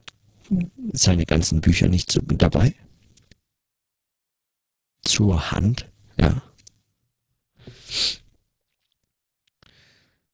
[0.93, 2.75] seine ganzen Bücher nicht so dabei,
[5.03, 6.43] zur Hand, ja.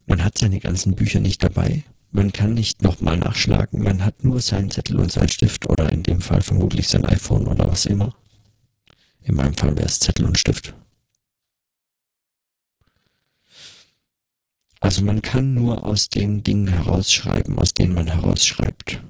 [0.06, 1.84] Man hat seine ganzen Bücher nicht dabei.
[2.10, 3.82] Man kann nicht nochmal nachschlagen.
[3.82, 7.46] Man hat nur seinen Zettel und seinen Stift oder in dem Fall vermutlich sein iPhone
[7.46, 8.14] oder was immer.
[9.22, 10.74] In meinem Fall wäre es Zettel und Stift.
[14.80, 19.02] Also man kann nur aus den Dingen herausschreiben, aus denen man herausschreibt.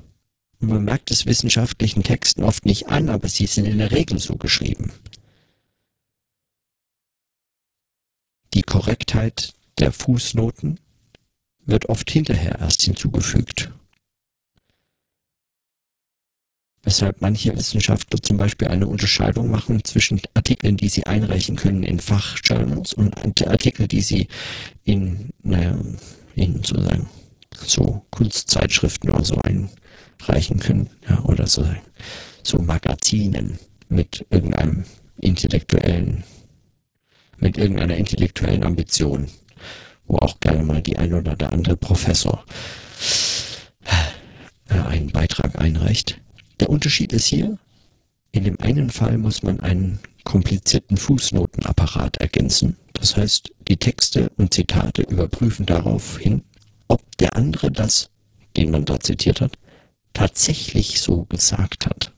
[0.64, 4.36] Man merkt es wissenschaftlichen Texten oft nicht an, aber sie sind in der Regel so
[4.36, 4.92] geschrieben.
[8.54, 10.80] Die Korrektheit der Fußnoten
[11.66, 13.72] wird oft hinterher erst hinzugefügt.
[16.82, 21.98] Weshalb manche Wissenschaftler zum Beispiel eine Unterscheidung machen zwischen Artikeln, die sie einreichen können in
[21.98, 23.16] Fachjournals und
[23.48, 24.28] Artikel, die sie
[24.84, 25.78] in, naja,
[26.36, 27.08] in sozusagen
[27.54, 29.40] so Kunstzeitschriften oder so
[30.28, 31.66] einreichen können, ja, oder so,
[32.42, 33.58] so Magazinen
[33.88, 34.84] mit irgendeinem
[35.20, 36.24] intellektuellen,
[37.38, 39.28] mit irgendeiner intellektuellen Ambition
[40.06, 42.44] wo auch gerne mal die ein oder der andere Professor
[44.68, 46.20] äh, einen Beitrag einreicht.
[46.60, 47.58] Der Unterschied ist hier,
[48.32, 52.76] in dem einen Fall muss man einen komplizierten Fußnotenapparat ergänzen.
[52.94, 56.42] Das heißt, die Texte und Zitate überprüfen darauf hin,
[56.88, 58.10] ob der andere das,
[58.56, 59.58] den man da zitiert hat,
[60.14, 62.12] tatsächlich so gesagt hat.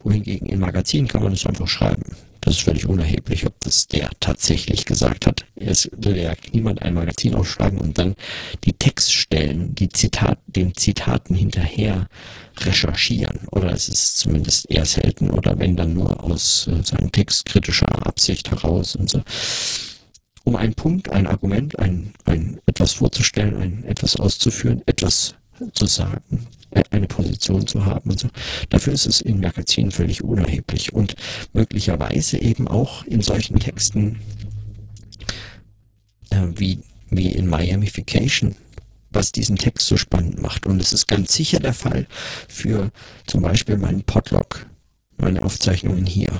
[0.00, 2.16] Wohingegen im Magazin kann man es einfach schreiben.
[2.40, 5.44] Das ist völlig unerheblich, ob das der tatsächlich gesagt hat.
[5.56, 8.14] Es will ja niemand ein Magazin aufschlagen und dann
[8.64, 12.08] die Textstellen, die Zitat, den Zitaten hinterher
[12.58, 13.40] recherchieren.
[13.50, 18.50] Oder es ist zumindest eher selten oder wenn dann nur aus äh, seinem textkritischer Absicht
[18.50, 19.22] heraus und so.
[20.44, 25.34] Um einen Punkt, ein Argument, ein, ein etwas vorzustellen, ein etwas auszuführen, etwas
[25.72, 26.46] zu sagen,
[26.90, 28.28] eine Position zu haben und so.
[28.68, 31.16] Dafür ist es in Magazinen völlig unerheblich und
[31.52, 34.20] möglicherweise eben auch in solchen Texten
[36.30, 36.80] äh, wie,
[37.10, 38.54] wie in Miamification,
[39.10, 40.66] was diesen Text so spannend macht.
[40.66, 42.06] Und es ist ganz sicher der Fall
[42.48, 42.90] für
[43.26, 44.66] zum Beispiel meinen Podlog,
[45.16, 46.32] meine Aufzeichnungen hier.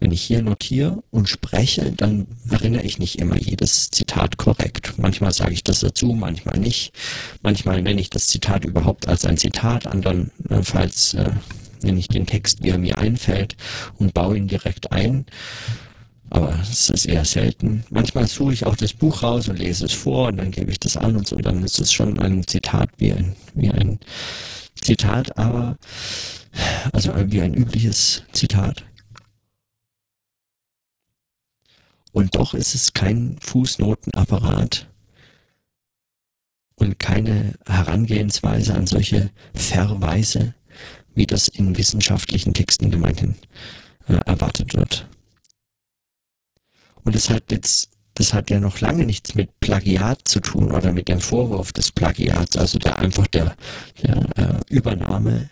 [0.00, 4.94] Wenn ich hier notiere und spreche, dann erinnere ich nicht immer jedes Zitat korrekt.
[4.96, 6.92] Manchmal sage ich das dazu, manchmal nicht.
[7.42, 11.30] Manchmal nenne ich das Zitat überhaupt als ein Zitat, andernfalls äh,
[11.82, 13.56] nenne ich den Text, wie er mir einfällt
[13.98, 15.26] und baue ihn direkt ein.
[16.30, 17.84] Aber es ist eher selten.
[17.90, 20.78] Manchmal suche ich auch das Buch raus und lese es vor und dann gebe ich
[20.78, 21.36] das an und so.
[21.36, 23.98] Dann ist es schon ein Zitat wie ein, wie ein
[24.80, 25.76] Zitat, aber
[26.92, 28.84] also wie ein übliches Zitat.
[32.12, 34.88] Und doch ist es kein Fußnotenapparat
[36.76, 40.54] und keine Herangehensweise an solche Verweise,
[41.14, 43.34] wie das in wissenschaftlichen Texten gemeinhin
[44.08, 45.08] äh, erwartet wird.
[47.04, 50.92] Und das hat jetzt, das hat ja noch lange nichts mit Plagiat zu tun oder
[50.92, 53.56] mit dem Vorwurf des Plagiats, also der einfach der,
[54.02, 55.50] der äh, Übernahme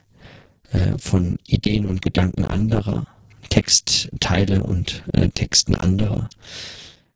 [0.70, 3.06] äh, von Ideen und Gedanken anderer
[3.48, 6.28] Textteile und äh, Texten anderer,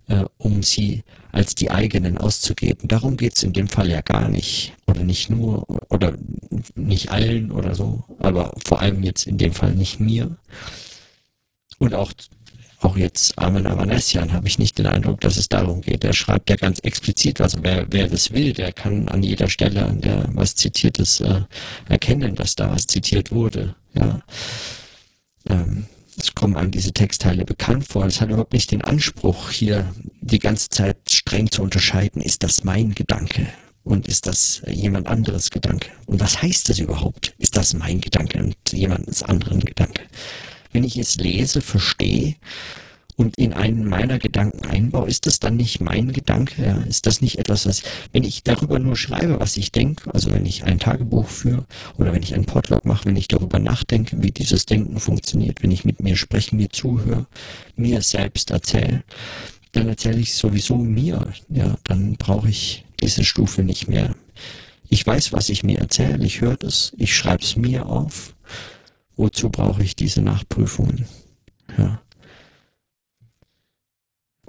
[0.09, 1.03] äh, um sie
[1.33, 2.89] als die eigenen auszugeben.
[2.89, 4.75] Darum geht's in dem Fall ja gar nicht.
[4.87, 6.15] Oder nicht nur, oder
[6.75, 10.37] nicht allen oder so, aber vor allem jetzt in dem Fall nicht mir.
[11.79, 12.13] Und auch
[12.83, 16.03] auch jetzt Armin Avanesian habe ich nicht den Eindruck, dass es darum geht.
[16.03, 19.85] Er schreibt ja ganz explizit, also wer, wer das will, der kann an jeder Stelle,
[19.85, 21.43] an der was zitiert ist, äh,
[21.89, 23.75] erkennen, dass da was zitiert wurde.
[23.95, 24.23] Ja.
[25.49, 25.87] Ähm,
[26.23, 28.05] es kommen einem diese Textteile bekannt vor.
[28.05, 32.65] Es hat überhaupt nicht den Anspruch, hier die ganze Zeit streng zu unterscheiden, ist das
[32.65, 33.47] mein Gedanke
[33.85, 35.91] und ist das jemand anderes Gedanke?
[36.07, 37.35] Und was heißt das überhaupt?
[37.39, 40.03] Ist das mein Gedanke und jemandes anderen Gedanke?
[40.73, 42.37] Wenn ich es lese, verstehe
[43.21, 46.65] und in einen meiner Gedanken einbaue, ist das dann nicht mein Gedanke?
[46.65, 46.79] Ja?
[46.79, 50.47] Ist das nicht etwas, was, wenn ich darüber nur schreibe, was ich denke, also wenn
[50.47, 51.67] ich ein Tagebuch führe
[51.99, 55.71] oder wenn ich einen Podlog mache, wenn ich darüber nachdenke, wie dieses Denken funktioniert, wenn
[55.71, 57.27] ich mit mir spreche, mir zuhöre,
[57.77, 59.03] mir selbst erzähle,
[59.73, 61.31] dann erzähle ich sowieso mir.
[61.51, 64.15] Ja, dann brauche ich diese Stufe nicht mehr.
[64.89, 68.35] Ich weiß, was ich mir erzähle, ich höre das, ich schreibe es mir auf.
[69.15, 71.05] Wozu brauche ich diese Nachprüfungen?
[71.77, 72.01] Ja.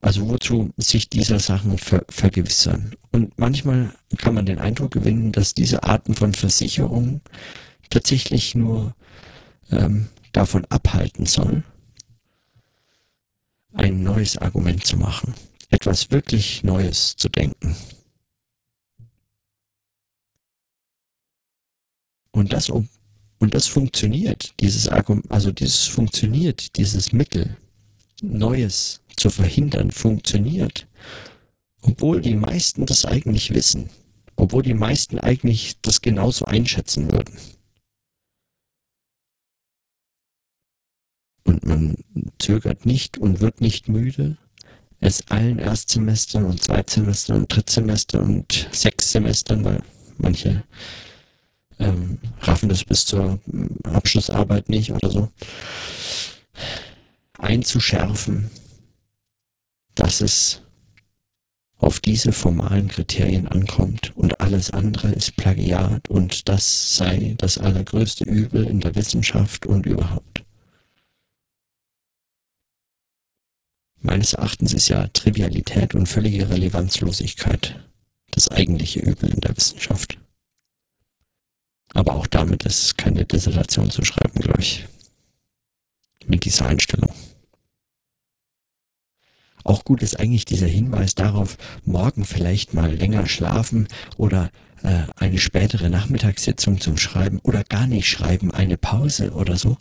[0.02, 2.96] Also wozu sich dieser Sachen ver vergewissern?
[3.12, 7.22] Und manchmal kann man den Eindruck gewinnen, dass diese Arten von Versicherungen
[7.90, 8.96] tatsächlich nur
[9.70, 11.64] ähm, davon abhalten soll,
[13.74, 15.36] ein neues Argument zu machen,
[15.70, 17.76] etwas wirklich Neues zu denken.
[22.32, 27.58] Und das, und das funktioniert, dieses Argument, also dieses funktioniert, dieses Mittel,
[28.22, 30.88] Neues zu verhindern, funktioniert.
[31.82, 33.90] Obwohl die meisten das eigentlich wissen.
[34.36, 37.38] Obwohl die meisten eigentlich das genauso einschätzen würden.
[41.44, 41.96] Und man
[42.40, 44.38] zögert nicht und wird nicht müde,
[45.00, 49.82] es allen Erstsemestern und Zweitsemestern und Drittsemestern und Sechssemestern, weil
[50.20, 50.64] manche
[51.80, 53.40] ähm, raffen das bis zur
[53.84, 55.30] Abschlussarbeit nicht oder so,
[57.42, 58.50] einzuschärfen,
[59.96, 60.62] dass es
[61.78, 68.24] auf diese formalen Kriterien ankommt und alles andere ist Plagiat und das sei das allergrößte
[68.24, 70.44] Übel in der Wissenschaft und überhaupt.
[74.00, 77.80] Meines Erachtens ist ja Trivialität und völlige Relevanzlosigkeit
[78.32, 80.18] das eigentliche Übel in der Wissenschaft.
[81.94, 84.88] Aber auch damit ist keine Dissertation zu schreiben, glaube ich.
[86.26, 87.14] Mit dieser Einstellung.
[89.64, 93.88] Auch gut ist eigentlich dieser Hinweis darauf, morgen vielleicht mal länger schlafen
[94.18, 94.52] oder
[94.84, 99.78] äh, eine spätere Nachmittagssitzung zum Schreiben oder gar nicht schreiben, eine Pause oder so.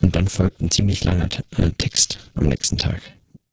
[0.00, 3.00] Und dann folgt ein ziemlich langer äh, Text am nächsten Tag.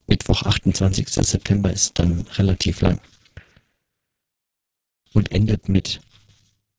[0.08, 1.08] Mittwoch, 28.
[1.10, 3.00] September ist dann relativ lang.
[5.14, 6.02] Und endet mit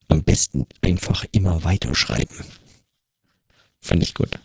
[0.09, 2.37] am besten einfach immer weiterschreiben.
[3.81, 4.39] Fand ich gut.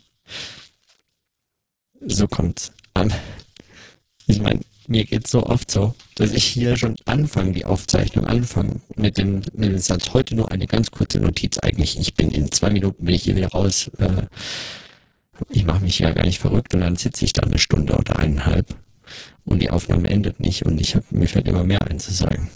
[2.02, 3.12] So kommt's an.
[4.28, 8.82] Ich meine, mir geht's so oft so, dass ich hier schon anfange, die Aufzeichnung anfange
[8.96, 12.00] mit dem, mit dem Satz, heute nur eine ganz kurze Notiz eigentlich.
[12.00, 13.92] Ich bin in zwei Minuten bin ich hier wieder raus.
[13.98, 14.24] Äh,
[15.50, 18.18] ich mache mich ja gar nicht verrückt und dann sitze ich da eine Stunde oder
[18.20, 18.76] eineinhalb
[19.44, 22.50] und die Aufnahme endet nicht und ich hab, mir fällt immer mehr einzusagen.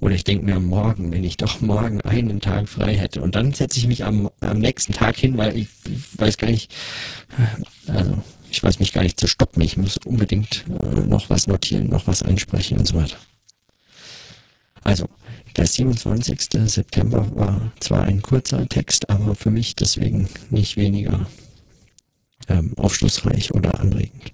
[0.00, 3.22] Oder ich denke mir morgen, wenn ich doch morgen einen Tag frei hätte.
[3.22, 5.68] Und dann setze ich mich am, am nächsten Tag hin, weil ich
[6.18, 6.72] weiß gar nicht,
[7.86, 9.62] also ich weiß mich gar nicht zu stoppen.
[9.62, 13.16] Ich muss unbedingt äh, noch was notieren, noch was einsprechen und so weiter.
[14.82, 15.08] Also,
[15.56, 16.70] der 27.
[16.70, 21.26] September war zwar ein kurzer Text, aber für mich deswegen nicht weniger
[22.48, 24.32] ähm, aufschlussreich oder anregend.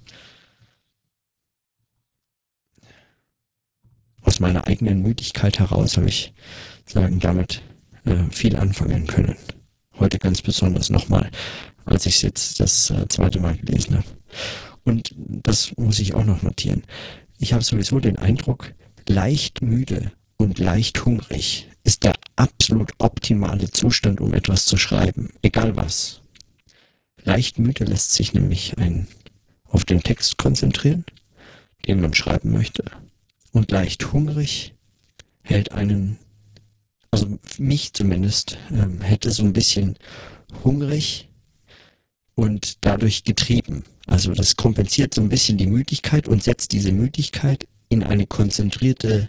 [4.23, 6.33] aus meiner eigenen Müdigkeit heraus habe ich
[6.87, 7.63] sagen damit
[8.05, 9.37] äh, viel anfangen können.
[9.99, 11.31] Heute ganz besonders nochmal,
[11.85, 14.07] als ich es jetzt das äh, zweite Mal gelesen habe.
[14.85, 16.83] Und das muss ich auch noch notieren.
[17.39, 18.73] Ich habe sowieso den Eindruck,
[19.09, 25.77] leicht müde und leicht hungrig ist der absolut optimale Zustand, um etwas zu schreiben, egal
[25.77, 26.23] was.
[27.25, 29.09] Leicht müde lässt sich nämlich ein
[29.65, 31.05] auf den Text konzentrieren,
[31.87, 32.85] den man schreiben möchte
[33.53, 34.75] und leicht hungrig
[35.43, 36.19] hält einen,
[37.11, 39.99] also mich zumindest, ähm, hätte so ein bisschen
[40.65, 41.29] hungrig
[42.35, 43.85] und dadurch getrieben.
[44.07, 49.29] Also das kompensiert so ein bisschen die Müdigkeit und setzt diese Müdigkeit in eine konzentrierte,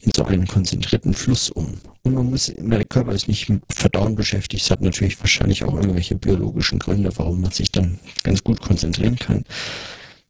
[0.00, 1.78] in so einen konzentrierten Fluss um.
[2.02, 4.64] Und man muss, der Körper ist nicht mit Verdauen beschäftigt.
[4.64, 9.16] Es hat natürlich wahrscheinlich auch irgendwelche biologischen Gründe, warum man sich dann ganz gut konzentrieren
[9.16, 9.44] kann.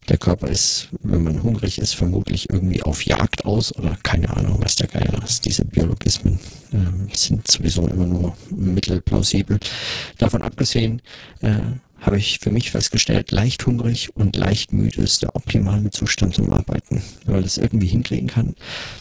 [0.09, 4.59] Der Körper ist, wenn man hungrig ist, vermutlich irgendwie auf Jagd aus oder keine Ahnung,
[4.61, 5.45] was der Geier ist.
[5.47, 6.41] Diese Biologismen
[6.73, 9.61] äh, sind sowieso immer nur mittelplausibel.
[10.19, 11.03] Davon abgesehen
[11.41, 11.53] äh,
[12.03, 16.53] habe ich für mich festgestellt, leicht hungrig und leicht müde ist der optimale Zustand zum
[16.53, 18.57] Arbeiten, weil das irgendwie hinkriegen kann,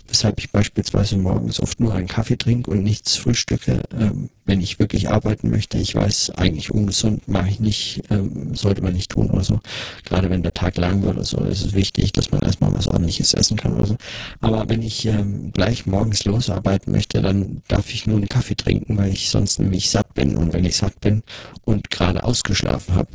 [0.07, 4.79] weshalb ich beispielsweise morgens oft nur einen Kaffee trinke und nichts frühstücke, ähm, wenn ich
[4.79, 5.77] wirklich arbeiten möchte.
[5.77, 9.59] Ich weiß, eigentlich ungesund mache ich nicht, ähm, sollte man nicht tun oder so.
[10.05, 12.87] Gerade wenn der Tag lang wird oder so, ist es wichtig, dass man erstmal was
[12.87, 13.97] ordentliches essen kann oder so.
[14.41, 18.97] Aber wenn ich ähm, gleich morgens losarbeiten möchte, dann darf ich nur einen Kaffee trinken,
[18.97, 20.35] weil ich sonst nämlich satt bin.
[20.37, 21.23] Und wenn ich satt bin
[21.63, 23.09] und gerade ausgeschlafen habe,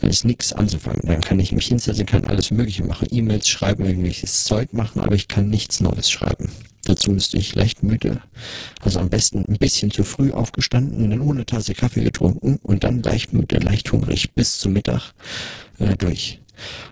[0.00, 1.02] ist nichts anzufangen.
[1.04, 5.14] Dann kann ich mich hinsetzen, kann alles Mögliche machen, E-Mails schreiben, irgendwelches Zeug machen, aber
[5.14, 6.50] ich kann nichts Neues schreiben.
[6.84, 8.20] Dazu müsste ich leicht müde,
[8.80, 13.02] also am besten ein bisschen zu früh aufgestanden, dann ohne Tasse Kaffee getrunken und dann
[13.02, 15.12] leicht müde, leicht hungrig bis zum Mittag
[15.78, 16.40] äh, durch.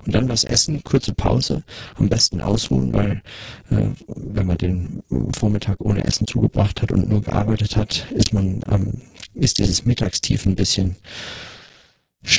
[0.07, 1.63] Und dann was essen, kurze Pause,
[1.97, 3.23] am besten ausruhen, weil
[3.71, 5.03] äh, wenn man den
[5.37, 9.01] Vormittag ohne Essen zugebracht hat und nur gearbeitet hat, ist man ähm,
[9.35, 10.97] ist dieses Mittagstief ein bisschen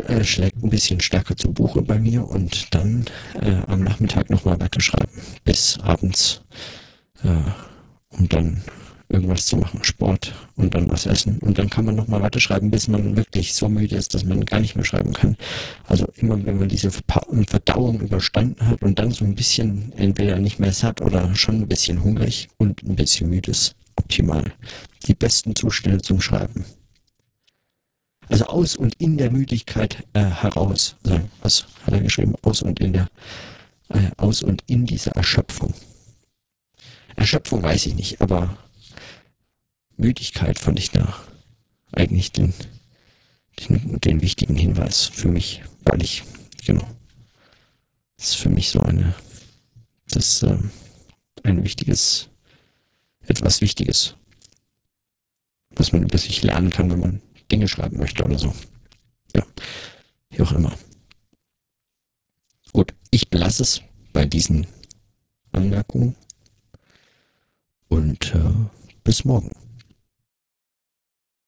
[0.08, 3.06] äh, schlägt ein bisschen stärker zu Buche bei mir und dann
[3.42, 6.42] äh, am Nachmittag nochmal weiterschreiben bis abends,
[7.24, 8.62] äh, um dann
[9.12, 11.40] irgendwas zu machen, Sport und dann was essen.
[11.40, 14.60] Und dann kann man nochmal weiterschreiben, bis man wirklich so müde ist, dass man gar
[14.60, 15.36] nicht mehr schreiben kann.
[15.88, 20.60] Also immer, wenn man diese Verdauung überstanden hat und dann so ein bisschen entweder nicht
[20.60, 24.54] mehr satt oder schon ein bisschen hungrig und ein bisschen müde ist, optimal.
[25.08, 26.66] Die besten Zustände zum Schreiben.
[28.28, 30.96] Also aus und in der Müdigkeit äh, heraus.
[31.04, 32.36] Also, was hat er geschrieben?
[32.44, 33.10] Aus und in der,
[33.90, 35.74] äh, aus und in dieser Erschöpfung.
[37.16, 38.58] Erschöpfung weiß ich nicht, aber
[39.98, 41.14] Müdigkeit fand ich da
[41.92, 42.54] eigentlich den,
[43.60, 46.24] den, den wichtigen Hinweis für mich, weil ich,
[46.66, 46.88] genau,
[48.18, 49.14] das ist für mich so eine,
[50.08, 50.72] das ähm,
[51.44, 52.30] ein wichtiges,
[53.22, 54.16] etwas Wichtiges,
[55.72, 58.54] was man über sich lernen kann, wenn man Dinge schreiben möchte oder so.
[59.36, 59.46] Ja,
[60.30, 60.74] wie auch immer.
[62.72, 63.82] Gut, ich belasse es
[64.14, 64.66] bei diesen
[65.52, 66.16] Anmerkungen
[67.90, 68.54] und äh,
[69.04, 69.52] bis morgen.